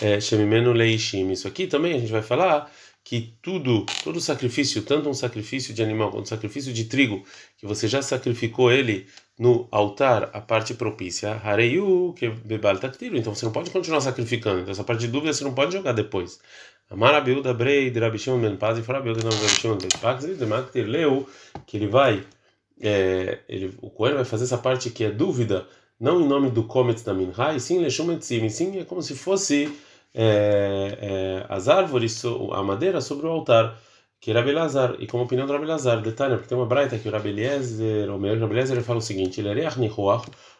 é, 0.00 0.20
shemimenu 0.20 0.72
leishim, 0.72 1.32
isso 1.32 1.48
aqui 1.48 1.66
também 1.66 1.96
a 1.96 1.98
gente 1.98 2.12
vai 2.12 2.22
falar 2.22 2.70
que 3.08 3.38
tudo, 3.40 3.86
todo 4.04 4.20
sacrifício, 4.20 4.82
tanto 4.82 5.08
um 5.08 5.14
sacrifício 5.14 5.72
de 5.72 5.82
animal 5.82 6.10
quanto 6.10 6.24
um 6.24 6.26
sacrifício 6.26 6.74
de 6.74 6.84
trigo, 6.84 7.24
que 7.56 7.66
você 7.66 7.88
já 7.88 8.02
sacrificou 8.02 8.70
ele 8.70 9.06
no 9.38 9.66
altar, 9.70 10.28
a 10.34 10.42
parte 10.42 10.74
propícia, 10.74 11.40
hareyu, 11.42 12.12
que 12.14 12.28
bebal 12.28 12.76
taktiro, 12.76 13.16
então 13.16 13.34
você 13.34 13.46
não 13.46 13.52
pode 13.52 13.70
continuar 13.70 14.02
sacrificando, 14.02 14.60
então 14.60 14.72
essa 14.72 14.84
parte 14.84 15.00
de 15.00 15.08
dúvida 15.08 15.32
você 15.32 15.42
não 15.42 15.54
pode 15.54 15.72
jogar 15.72 15.92
depois. 15.92 16.38
Amar 16.90 17.14
da 17.42 17.54
Brei 17.54 17.88
de 17.88 17.98
ben 17.98 18.56
Paz 18.56 18.78
e 18.78 18.82
fala 18.82 18.98
Abiuda 18.98 19.22
não 19.22 19.30
Rabi 19.30 19.48
Shimon 19.48 19.78
ben 19.78 20.00
Paz 20.02 20.24
e 20.24 20.34
de 20.34 20.82
leu 20.82 21.26
que 21.66 21.78
ele 21.78 21.86
vai 21.86 22.22
é, 22.78 23.38
ele, 23.48 23.74
o 23.80 23.88
Cohen 23.88 24.16
vai 24.16 24.24
fazer 24.26 24.44
essa 24.44 24.58
parte 24.58 24.90
que 24.90 25.02
é 25.02 25.10
dúvida 25.10 25.66
não 25.98 26.20
em 26.20 26.28
nome 26.28 26.50
do 26.50 26.64
Kometz 26.64 27.02
da 27.02 27.14
Minha 27.14 27.32
e 27.54 27.60
sim 27.60 27.78
Leshum 27.78 28.12
Etzim, 28.12 28.50
sim 28.50 28.78
é 28.78 28.84
como 28.84 29.00
se 29.00 29.14
fosse 29.14 29.74
é, 30.14 30.98
é, 31.00 31.46
as 31.48 31.68
árvores, 31.68 32.22
a 32.52 32.62
madeira 32.62 33.00
sobre 33.00 33.26
o 33.26 33.30
altar 33.30 33.78
que 34.20 34.32
Rabi 34.32 34.52
Lazar, 34.52 34.96
e 34.98 35.06
como 35.06 35.24
opinião 35.24 35.46
do 35.46 35.52
Rabi 35.52 35.66
Lazar, 35.66 36.02
detalhe, 36.02 36.34
porque 36.34 36.48
tem 36.48 36.58
uma 36.58 36.66
braita 36.66 36.98
que 36.98 37.08
o 37.08 37.12
Rabi 37.12 37.28
Eliezer, 37.28 38.12
o 38.12 38.18
meu 38.18 38.38
Rabi 38.38 38.54
Eliezer, 38.54 38.76
ele 38.76 38.84
fala 38.84 38.98
o 38.98 39.02
seguinte, 39.02 39.40
é 39.40 39.68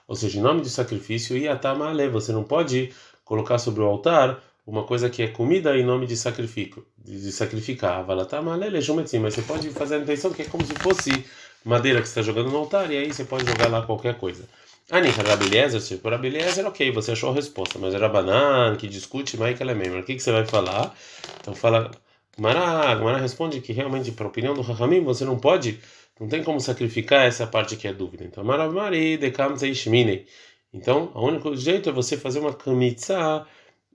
ou 0.06 0.14
seja, 0.14 0.38
em 0.38 0.42
nome 0.42 0.60
de 0.62 0.70
sacrifício, 0.70 1.36
e 1.36 1.48
atama 1.48 1.92
você 2.08 2.32
não 2.32 2.44
pode 2.44 2.92
colocar 3.24 3.58
sobre 3.58 3.82
o 3.82 3.86
altar 3.86 4.40
uma 4.66 4.84
coisa 4.84 5.08
que 5.10 5.22
é 5.22 5.28
comida 5.28 5.76
em 5.76 5.84
nome 5.84 6.06
de 6.06 6.16
sacrifício, 6.16 6.86
de 6.98 7.32
sacrificar. 7.32 8.04
Mas 8.06 9.34
você 9.34 9.42
pode 9.42 9.70
fazer 9.70 9.96
a 9.96 9.98
intenção 9.98 10.30
que 10.30 10.42
é 10.42 10.44
como 10.44 10.64
se 10.64 10.74
fosse 10.74 11.24
madeira 11.64 12.00
que 12.00 12.06
você 12.06 12.20
está 12.20 12.22
jogando 12.22 12.50
no 12.50 12.58
altar, 12.58 12.90
e 12.90 12.96
aí 12.96 13.12
você 13.12 13.24
pode 13.24 13.46
jogar 13.46 13.68
lá 13.68 13.82
qualquer 13.82 14.18
coisa. 14.18 14.44
Ani, 14.90 15.10
Rabeliezer, 15.10 15.80
se 15.82 15.98
for 15.98 16.12
Rabeliezer, 16.12 16.66
ok, 16.66 16.90
você 16.92 17.12
achou 17.12 17.30
a 17.30 17.34
resposta, 17.34 17.78
mas 17.78 17.94
era 17.94 18.08
banana 18.08 18.74
que 18.76 18.88
discute, 18.88 19.36
Michael 19.36 19.70
é 19.70 19.74
membro. 19.74 20.00
O 20.00 20.02
que, 20.02 20.14
que 20.14 20.22
você 20.22 20.32
vai 20.32 20.46
falar? 20.46 20.94
Então 21.40 21.54
fala, 21.54 21.90
Mará, 22.38 22.96
Mará 22.96 23.18
responde 23.18 23.60
que 23.60 23.72
realmente, 23.72 24.12
para 24.12 24.24
a 24.24 24.28
opinião 24.28 24.54
do 24.54 24.62
Rahamim, 24.62 25.04
você 25.04 25.24
não 25.26 25.38
pode, 25.38 25.78
não 26.18 26.26
tem 26.26 26.42
como 26.42 26.58
sacrificar 26.60 27.26
essa 27.26 27.46
parte 27.46 27.76
que 27.76 27.86
é 27.86 27.92
dúvida. 27.92 28.24
Então, 28.24 28.42
Maravmari, 28.42 29.18
Dekam 29.18 29.56
Zeishmine. 29.56 30.26
Então, 30.72 31.12
o 31.14 31.26
único 31.26 31.54
jeito 31.54 31.90
é 31.90 31.92
você 31.92 32.16
fazer 32.16 32.38
uma 32.38 32.54
kamitza 32.54 33.46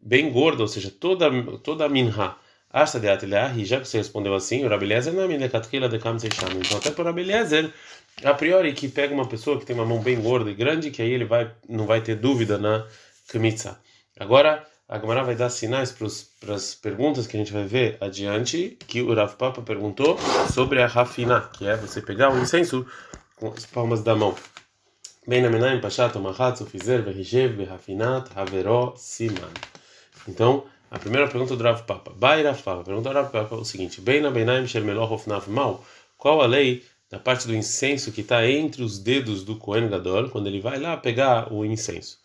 bem 0.01 0.31
gorda, 0.31 0.61
ou 0.61 0.67
seja, 0.67 0.91
toda 0.91 1.29
toda 1.63 1.85
a 1.85 1.89
minha. 1.89 2.35
Asta 2.73 2.99
de 2.99 3.07
Atleah, 3.07 3.53
já 3.63 3.79
que 3.79 3.87
você 3.87 3.99
respondeu 3.99 4.33
assim, 4.33 4.65
o 4.65 4.67
Rabeliezer 4.67 5.13
não 5.13 5.21
é 5.21 5.27
minekatkila 5.27 5.87
de 5.87 5.99
kam 5.99 6.17
Então, 6.17 6.79
até 6.79 6.89
para 6.89 7.03
o 7.03 7.05
Rabeliezer, 7.05 7.71
a 8.23 8.33
priori, 8.33 8.73
que 8.73 8.87
pega 8.87 9.13
uma 9.13 9.27
pessoa 9.27 9.59
que 9.59 9.65
tem 9.65 9.75
uma 9.75 9.85
mão 9.85 9.99
bem 9.99 10.19
gorda 10.19 10.49
e 10.49 10.55
grande, 10.55 10.89
que 10.89 10.99
aí 10.99 11.11
ele 11.11 11.23
vai 11.23 11.51
não 11.69 11.85
vai 11.85 12.01
ter 12.01 12.15
dúvida 12.15 12.57
na 12.57 12.87
Kmitza. 13.27 13.79
Agora, 14.19 14.65
a 14.89 14.99
Gemara 14.99 15.23
vai 15.23 15.35
dar 15.35 15.49
sinais 15.49 15.91
para 15.91 16.55
as 16.55 16.73
perguntas 16.73 17.27
que 17.27 17.37
a 17.37 17.39
gente 17.39 17.53
vai 17.53 17.63
ver 17.63 17.97
adiante, 18.01 18.75
que 18.87 19.03
o 19.03 19.13
Rav 19.13 19.35
Papa 19.35 19.61
perguntou 19.61 20.17
sobre 20.51 20.81
a 20.81 20.87
Rafina, 20.87 21.41
que 21.53 21.67
é 21.67 21.77
você 21.77 22.01
pegar 22.01 22.33
o 22.33 22.39
incenso 22.39 22.85
com 23.35 23.49
as 23.49 23.67
palmas 23.67 24.01
da 24.01 24.15
mão. 24.15 24.35
Bem 25.27 25.43
pashat, 25.79 26.17
mahatz, 26.17 26.61
fizer, 26.69 27.01
verrijev, 27.01 27.55
berrafinat, 27.55 28.29
haveró, 28.35 28.93
siman. 28.97 29.49
Então, 30.27 30.65
a 30.93 30.99
primeira 30.99 31.27
pergunta 31.27 31.55
do 31.55 31.63
Rav 31.63 31.81
Papa. 31.87 32.13
Bai 32.15 32.43
Rav 32.43 32.61
Papa. 32.61 32.83
Pergunta 32.83 33.09
do 33.09 33.15
Rav 33.15 33.31
Papa 33.31 33.55
o 33.55 33.65
seguinte: 33.65 33.99
Bem 33.99 34.21
na 34.21 34.29
Benaim 34.29 34.67
Shermelor 34.67 35.11
Hofnav 35.11 35.49
Mal. 35.49 35.83
Qual 36.15 36.39
a 36.39 36.45
lei 36.45 36.83
da 37.09 37.17
parte 37.17 37.47
do 37.47 37.55
incenso 37.55 38.11
que 38.11 38.21
está 38.21 38.47
entre 38.47 38.83
os 38.83 38.99
dedos 38.99 39.43
do 39.43 39.57
Kohen 39.57 39.89
Gadol 39.89 40.29
quando 40.29 40.45
ele 40.45 40.61
vai 40.61 40.79
lá 40.79 40.95
pegar 40.95 41.51
o 41.51 41.65
incenso? 41.65 42.19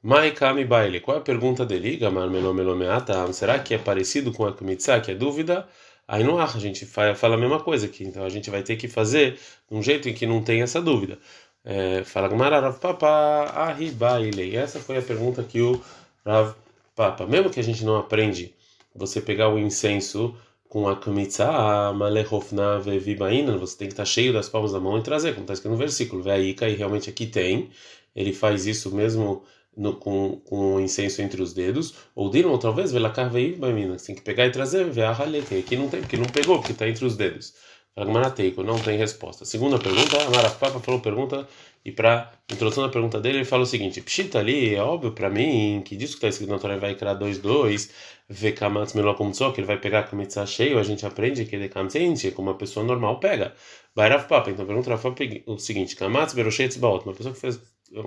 Mai 0.00 0.32
Baile. 0.68 1.00
Qual 1.00 1.16
é 1.16 1.20
a 1.20 1.22
pergunta 1.22 1.66
dele? 1.66 1.96
Gamar 1.96 2.30
Melomelomeata. 2.30 3.32
Será 3.32 3.58
que 3.58 3.74
é 3.74 3.78
parecido 3.78 4.32
com 4.32 4.46
a 4.46 4.52
Kmitzah, 4.52 5.00
que 5.00 5.10
é 5.10 5.14
dúvida? 5.16 5.66
Aí 6.06 6.22
não 6.22 6.38
há, 6.38 6.44
a 6.44 6.58
gente 6.60 6.86
fala 6.86 7.34
a 7.34 7.38
mesma 7.38 7.58
coisa 7.58 7.86
aqui. 7.86 8.04
Então 8.04 8.24
a 8.24 8.28
gente 8.28 8.50
vai 8.50 8.62
ter 8.62 8.76
que 8.76 8.86
fazer 8.86 9.32
de 9.68 9.76
um 9.76 9.82
jeito 9.82 10.08
em 10.08 10.14
que 10.14 10.26
não 10.26 10.40
tem 10.42 10.62
essa 10.62 10.80
dúvida. 10.80 11.18
É, 11.64 12.04
fala 12.04 12.28
Gamar 12.28 12.52
Rav 12.52 12.78
Papa 12.78 13.52
Ahibaile. 13.52 14.56
Essa 14.56 14.78
foi 14.78 14.98
a 14.98 15.02
pergunta 15.02 15.42
que 15.42 15.60
o 15.60 15.82
Rav 16.24 16.54
Papa, 17.02 17.26
mesmo 17.26 17.50
que 17.50 17.58
a 17.58 17.64
gente 17.64 17.84
não 17.84 17.96
aprende 17.96 18.54
você 18.94 19.20
pegar 19.20 19.48
o 19.48 19.58
incenso 19.58 20.36
com 20.68 20.88
a 20.88 20.94
kamitzah, 20.94 21.92
malechofna 21.92 22.78
vevibaina, 22.78 23.56
você 23.58 23.76
tem 23.76 23.88
que 23.88 23.92
estar 23.94 24.04
cheio 24.04 24.32
das 24.32 24.48
palmas 24.48 24.70
da 24.70 24.78
mão 24.78 24.96
e 24.96 25.02
trazer, 25.02 25.32
como 25.32 25.42
está 25.42 25.54
escrito 25.54 25.72
no 25.72 25.76
versículo. 25.76 26.22
Veaika, 26.22 26.68
e 26.68 26.76
realmente 26.76 27.10
aqui 27.10 27.26
tem, 27.26 27.70
ele 28.14 28.32
faz 28.32 28.66
isso 28.66 28.94
mesmo 28.94 29.42
no, 29.76 29.96
com, 29.96 30.40
com 30.44 30.76
o 30.76 30.80
incenso 30.80 31.20
entre 31.22 31.42
os 31.42 31.52
dedos, 31.52 31.92
ou 32.14 32.30
dirão 32.30 32.52
outra 32.52 32.70
vez, 32.70 32.92
velakar 32.92 33.28
veivbaina, 33.28 33.98
você 33.98 34.06
tem 34.06 34.14
que 34.14 34.22
pegar 34.22 34.46
e 34.46 34.52
trazer, 34.52 34.88
veahalete, 34.88 35.56
aqui 35.56 35.76
não 35.76 35.88
tem, 35.88 36.02
porque 36.02 36.16
não 36.16 36.26
pegou, 36.26 36.58
porque 36.58 36.70
está 36.70 36.88
entre 36.88 37.04
os 37.04 37.16
dedos. 37.16 37.52
Pragmanateiko, 37.96 38.62
não 38.62 38.78
tem 38.78 38.96
resposta. 38.96 39.44
Segunda 39.44 39.76
pergunta, 39.76 40.16
a 40.16 40.50
Papa 40.50 40.78
falou 40.78 41.00
pergunta, 41.00 41.46
e 41.84 41.90
para 41.90 42.32
introdução 42.50 42.84
da 42.84 42.88
pergunta 42.88 43.20
dele, 43.20 43.38
ele 43.38 43.44
fala 43.44 43.64
o 43.64 43.66
seguinte: 43.66 44.00
Pshita 44.00 44.38
ali, 44.38 44.74
é 44.74 44.82
óbvio 44.82 45.12
para 45.12 45.28
mim 45.28 45.82
que 45.84 45.96
disso 45.96 46.12
que 46.12 46.18
está 46.18 46.28
escrito 46.28 46.50
na 46.50 46.58
Torá 46.58 46.76
vai 46.76 46.94
criar 46.94 47.16
2-2, 47.16 47.90
Vekamatz 48.28 48.94
Melokumutzó, 48.94 49.50
que 49.50 49.60
ele 49.60 49.66
vai 49.66 49.78
pegar 49.78 50.00
a 50.00 50.02
cheio, 50.46 50.78
a 50.78 50.82
gente 50.82 51.04
aprende 51.04 51.44
que 51.44 51.56
ele 51.56 51.64
é 51.64 52.30
como 52.30 52.50
uma 52.50 52.56
pessoa 52.56 52.86
normal 52.86 53.18
pega. 53.18 53.54
Bairaf 53.96 54.28
Papa, 54.28 54.50
então 54.50 54.64
pergunta 54.64 54.90
Rafa 54.90 55.14
o 55.46 55.58
seguinte: 55.58 55.96
Kamatz 55.96 56.34
Beroshetz 56.34 56.76
Baot, 56.76 57.04
uma 57.04 57.14
pessoa 57.14 57.34
que 57.34 57.40
fez 57.40 57.60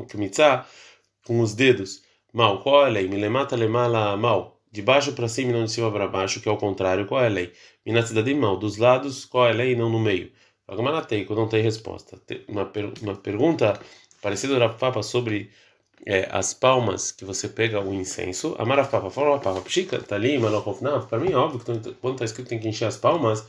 camiça 0.09 0.65
com 1.25 1.41
os 1.41 1.53
dedos, 1.53 2.01
mal, 2.33 2.61
qual 2.61 2.83
é 2.83 2.85
a 2.85 2.89
lei? 2.89 3.07
Milemata 3.07 3.55
lemala 3.55 4.15
mal 4.15 4.55
de 4.71 4.81
baixo 4.81 5.13
para 5.13 5.27
cima 5.27 5.51
e 5.51 5.53
não 5.53 5.65
de 5.65 5.71
cima 5.71 5.91
para 5.91 6.07
baixo, 6.07 6.41
que 6.41 6.49
é 6.49 6.51
o 6.51 6.57
contrário, 6.57 7.05
qual 7.05 7.23
é 7.23 7.27
a 7.27 7.29
lei? 7.29 7.53
mal 8.35 8.57
dos 8.57 8.77
lados, 8.77 9.25
qual 9.25 9.47
é 9.47 9.51
a 9.51 9.53
lei 9.53 9.71
e 9.71 9.75
não 9.75 9.89
no 9.89 9.99
meio? 9.99 10.31
Agmanateiko, 10.67 11.35
não 11.35 11.47
tem 11.47 11.61
resposta. 11.61 12.19
Uma, 12.47 12.65
per, 12.65 12.91
uma 13.01 13.15
pergunta 13.15 13.79
parecida 14.21 14.57
da 14.57 14.69
Papa 14.69 15.03
sobre 15.03 15.51
é, 16.05 16.27
as 16.31 16.53
palmas 16.53 17.11
que 17.11 17.23
você 17.23 17.47
pega 17.47 17.79
o 17.79 17.93
incenso. 17.93 18.55
Amara 18.57 18.85
Papa, 18.85 19.09
fala 19.09 19.39
Papa, 19.39 19.61
Pshika, 19.61 19.99
tá 19.99 20.15
ali, 20.15 20.37
Malachofnaf, 20.39 21.07
para 21.07 21.19
mim 21.19 21.31
é 21.31 21.35
óbvio 21.35 21.59
que 21.59 21.93
quando 21.93 22.15
está 22.15 22.25
escrito 22.25 22.49
tem 22.49 22.59
que 22.59 22.67
encher 22.67 22.85
as 22.85 22.97
palmas, 22.97 23.45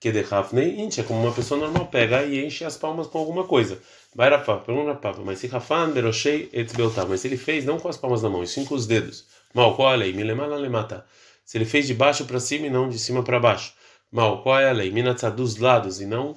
que 0.00 0.10
de 0.10 0.24
Hafnei 0.30 0.80
enche, 0.80 1.00
é 1.00 1.04
como 1.04 1.22
uma 1.22 1.32
pessoa 1.32 1.60
normal 1.60 1.86
pega 1.86 2.22
e 2.24 2.44
enche 2.44 2.64
as 2.64 2.76
palmas 2.76 3.06
com 3.06 3.18
alguma 3.18 3.44
coisa. 3.44 3.78
Vai 4.14 4.30
Papa, 4.30 4.58
pergunta 4.58 4.94
Papa, 4.94 5.20
mas 5.24 5.38
se 5.38 5.46
Rafan, 5.46 5.90
Beroshei, 5.90 6.48
Etzbelta, 6.52 7.04
mas 7.04 7.24
ele 7.24 7.36
fez 7.36 7.64
não 7.64 7.78
com 7.78 7.88
as 7.88 7.96
palmas 7.96 8.22
da 8.22 8.30
mão, 8.30 8.42
e 8.42 8.46
sim 8.46 8.64
com 8.64 8.74
os 8.74 8.86
dedos. 8.86 9.26
Mal, 9.52 9.76
qual 9.76 9.90
é 9.90 9.94
a 9.94 9.96
lei? 9.96 10.12
Milemala 10.12 10.56
lemata. 10.56 11.04
Se 11.44 11.58
ele 11.58 11.64
fez 11.64 11.86
de 11.86 11.94
baixo 11.94 12.24
para 12.24 12.40
cima 12.40 12.66
e 12.66 12.70
não 12.70 12.88
de 12.88 12.98
cima 12.98 13.22
para 13.22 13.38
baixo. 13.38 13.74
Mal, 14.10 14.42
qual 14.42 14.58
é 14.58 14.68
a 14.68 14.72
lei? 14.72 14.90
Minatzah 14.90 15.30
dos 15.30 15.58
lados 15.58 16.00
e 16.00 16.06
não 16.06 16.36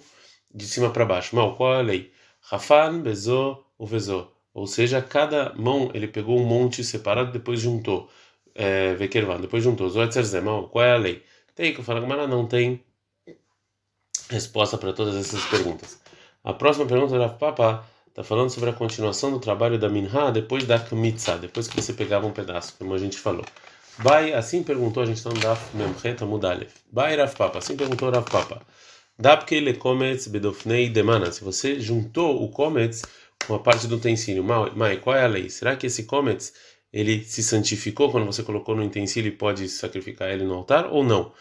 de 0.53 0.65
cima 0.65 0.89
para 0.89 1.05
baixo. 1.05 1.35
Mal, 1.35 1.55
qual 1.55 1.75
é 1.75 1.79
a 1.79 1.81
lei? 1.81 2.11
Rafan, 2.41 3.01
bezô, 3.01 3.63
o 3.77 3.85
vezô. 3.85 4.27
Ou 4.53 4.67
seja, 4.67 5.01
cada 5.01 5.53
mão 5.55 5.91
ele 5.93 6.07
pegou 6.07 6.39
um 6.39 6.45
monte 6.45 6.83
separado 6.83 7.31
depois 7.31 7.59
juntou. 7.59 8.09
É, 8.55 8.95
depois 8.95 9.63
juntou. 9.63 9.89
Zoetzerzé, 9.89 10.41
mal, 10.41 10.67
qual 10.69 10.85
é 10.85 10.93
a 10.93 10.97
lei? 10.97 11.23
Tem 11.55 11.73
que 11.73 11.83
falar, 11.83 12.01
mas 12.01 12.29
não 12.29 12.47
tem 12.47 12.83
resposta 14.29 14.77
para 14.77 14.93
todas 14.93 15.15
essas 15.15 15.43
perguntas. 15.45 16.01
A 16.43 16.53
próxima 16.53 16.85
pergunta 16.85 17.17
da 17.17 17.29
Papa 17.29 17.85
Está 18.17 18.23
falando 18.23 18.49
sobre 18.49 18.71
a 18.71 18.73
continuação 18.73 19.29
do 19.29 19.39
trabalho 19.39 19.77
da 19.77 19.87
Minha 19.87 20.31
depois 20.31 20.65
da 20.65 20.79
Kmitza, 20.79 21.37
depois 21.37 21.67
que 21.67 21.79
você 21.79 21.93
pegava 21.93 22.25
um 22.25 22.31
pedaço, 22.31 22.73
como 22.79 22.95
a 22.95 22.97
gente 22.97 23.15
falou. 23.15 23.45
Bai, 23.99 24.33
assim 24.33 24.63
perguntou, 24.63 25.03
a 25.03 25.05
gente 25.05 25.17
está 25.17 25.29
no 25.29 25.39
Daf 25.39 25.77
Memcheta 25.77 26.25
Mudalev. 26.25 26.71
Bai 26.91 27.15
Rav 27.15 27.35
Papa, 27.35 27.59
assim 27.59 27.77
perguntou 27.77 28.09
Rav 28.09 28.27
Papa. 28.27 28.59
Dapke 29.19 29.59
le 29.59 29.73
kometz 29.73 30.27
bedofnei 30.27 30.89
demana. 30.89 31.31
Se 31.31 31.43
você 31.43 31.79
juntou 31.79 32.43
o 32.43 32.49
kometz 32.49 33.01
uma 33.49 33.59
parte 33.59 33.87
do 33.87 33.95
utensílio. 33.95 34.43
Mai, 34.43 34.97
qual 34.97 35.15
é 35.15 35.23
a 35.23 35.27
lei? 35.27 35.49
Será 35.49 35.75
que 35.75 35.87
esse 35.87 36.03
comets 36.03 36.53
ele 36.91 37.23
se 37.23 37.43
santificou 37.43 38.11
quando 38.11 38.25
você 38.25 38.43
colocou 38.43 38.75
no 38.75 38.83
utensílio 38.83 39.29
e 39.29 39.35
pode 39.35 39.67
sacrificar 39.69 40.29
ele 40.29 40.43
no 40.43 40.53
altar 40.53 40.87
ou 40.91 41.03
não? 41.03 41.31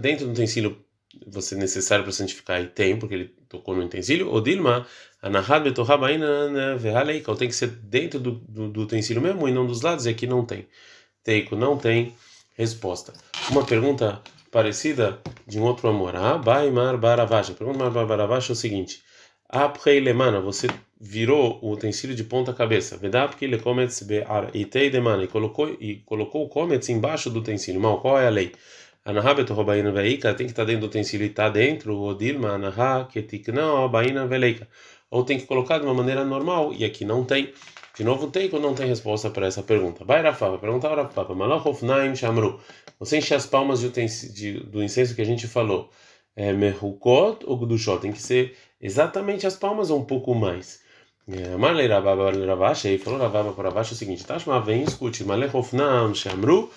Dentro 0.00 0.26
do 0.26 0.32
utensílio 0.32 0.84
você 1.26 1.54
é 1.54 1.58
necessário 1.58 2.04
para 2.04 2.12
santificar 2.12 2.62
e 2.62 2.66
tem, 2.66 2.96
porque 2.98 3.14
ele 3.14 3.34
tocou 3.48 3.74
no 3.74 3.84
utensílio, 3.84 4.28
ou 4.28 4.40
dilma, 4.40 4.86
anahad 5.22 5.66
ou 7.26 7.36
tem 7.36 7.48
que 7.48 7.54
ser 7.54 7.68
dentro 7.68 8.20
do, 8.20 8.32
do, 8.32 8.68
do, 8.68 8.82
utensílio 8.82 9.22
mesmo 9.22 9.48
e 9.48 9.52
não 9.52 9.66
dos 9.66 9.80
lados, 9.80 10.06
e 10.06 10.10
aqui 10.10 10.26
não 10.26 10.44
tem. 10.44 10.66
Teiko 11.24 11.56
não 11.56 11.76
tem 11.78 12.14
resposta. 12.54 13.12
Uma 13.50 13.64
pergunta 13.64 14.22
parecida 14.56 15.20
de 15.46 15.60
um 15.60 15.64
outro 15.64 15.86
amor. 15.86 16.16
Ah, 16.16 16.38
Baimar 16.38 16.96
Baravaja. 16.96 17.52
Pergunta 17.52 17.90
Mar 17.90 18.06
Baravaja 18.06 18.52
é 18.52 18.54
o 18.54 18.56
seguinte: 18.56 19.02
Apreilemana, 19.46 20.40
você 20.40 20.66
virou 20.98 21.58
o 21.60 21.72
utensílio 21.72 22.16
de 22.16 22.24
ponta 22.24 22.54
cabeça. 22.54 22.96
Vedap 22.96 23.36
que 23.36 23.44
ele 23.44 23.58
comets 23.58 24.02
be'ar 24.02 24.48
itei 24.54 24.88
demana 24.88 25.24
e 25.24 25.26
colocou 25.26 25.76
e 25.78 25.96
colocou 26.06 26.42
o 26.42 26.48
comets 26.48 26.88
embaixo 26.88 27.28
do 27.28 27.40
utensílio. 27.40 27.78
Mal, 27.78 28.00
qual 28.00 28.18
é 28.18 28.26
a 28.26 28.30
lei? 28.30 28.52
Anahabet 29.04 29.52
robaina 29.52 29.92
veika 29.92 30.32
tem 30.32 30.46
que 30.46 30.52
estar 30.52 30.64
dentro 30.64 30.80
do 30.80 30.86
utensílio 30.86 31.26
e 31.26 31.28
está 31.28 31.50
dentro. 31.50 31.94
O 31.94 32.14
dilma 32.14 32.54
anaha 32.54 33.04
ketikna 33.12 33.74
obaina 33.74 34.26
veleika. 34.26 34.66
Ou 35.10 35.24
tem 35.24 35.38
que 35.38 35.46
colocar 35.46 35.78
de 35.78 35.84
uma 35.84 35.94
maneira 35.94 36.24
normal 36.24 36.72
e 36.74 36.84
aqui 36.84 37.04
não 37.04 37.24
tem. 37.24 37.52
De 37.96 38.04
novo, 38.04 38.30
tem 38.30 38.50
ou 38.52 38.60
não 38.60 38.74
tem 38.74 38.86
resposta 38.86 39.30
para 39.30 39.46
essa 39.46 39.62
pergunta? 39.62 40.04
Vai, 40.04 40.20
Rafa, 40.20 40.58
pergunta 40.58 40.86
ao 40.88 40.96
Rafa. 40.96 41.34
Malachofnaim 41.34 42.14
Shamru. 42.14 42.60
Você 42.98 43.18
enche 43.18 43.34
as 43.34 43.46
palmas 43.46 43.80
de, 43.80 43.88
de, 44.32 44.60
do 44.60 44.82
incenso 44.82 45.14
que 45.14 45.22
a 45.22 45.24
gente 45.24 45.46
falou. 45.46 45.90
É, 46.34 46.52
ou 46.82 47.56
Gudushot? 47.56 48.00
Tem 48.00 48.12
que 48.12 48.20
ser 48.20 48.54
exatamente 48.80 49.46
as 49.46 49.56
palmas 49.56 49.90
ou 49.90 49.98
um 50.00 50.04
pouco 50.04 50.34
mais. 50.34 50.80
É, 51.28 51.56
Marley 51.56 51.88
Rababa 51.88 52.30
Ravashi, 52.30 52.88
aí 52.88 52.98
falou 52.98 53.18
Rababa 53.18 53.52
para 53.52 53.70
Ravashi 53.70 53.94
o 53.94 53.96
seguinte: 53.96 54.26
Tashma 54.26 54.60
vem 54.60 54.82
escute. 54.82 55.24
Malachofnaim 55.24 56.14
Shamru. 56.14 56.70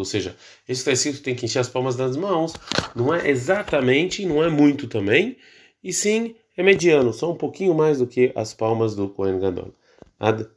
Ou 0.00 0.04
seja, 0.04 0.36
esse 0.68 0.80
está 0.80 0.92
escrito 0.92 1.22
tem 1.22 1.34
que 1.34 1.46
encher 1.46 1.58
as 1.58 1.68
palmas 1.68 1.96
das 1.96 2.16
mãos, 2.16 2.54
não 2.94 3.12
é 3.12 3.28
exatamente, 3.28 4.24
não 4.24 4.42
é 4.42 4.48
muito 4.48 4.86
também, 4.86 5.36
e 5.82 5.92
sim 5.92 6.36
é 6.56 6.62
mediano, 6.62 7.12
só 7.12 7.32
um 7.32 7.36
pouquinho 7.36 7.74
mais 7.74 7.98
do 7.98 8.06
que 8.06 8.32
as 8.36 8.54
palmas 8.54 8.94
do 8.94 9.08
Kohen 9.08 9.40
Gadol. 9.40 9.74
Ad. 10.18 10.48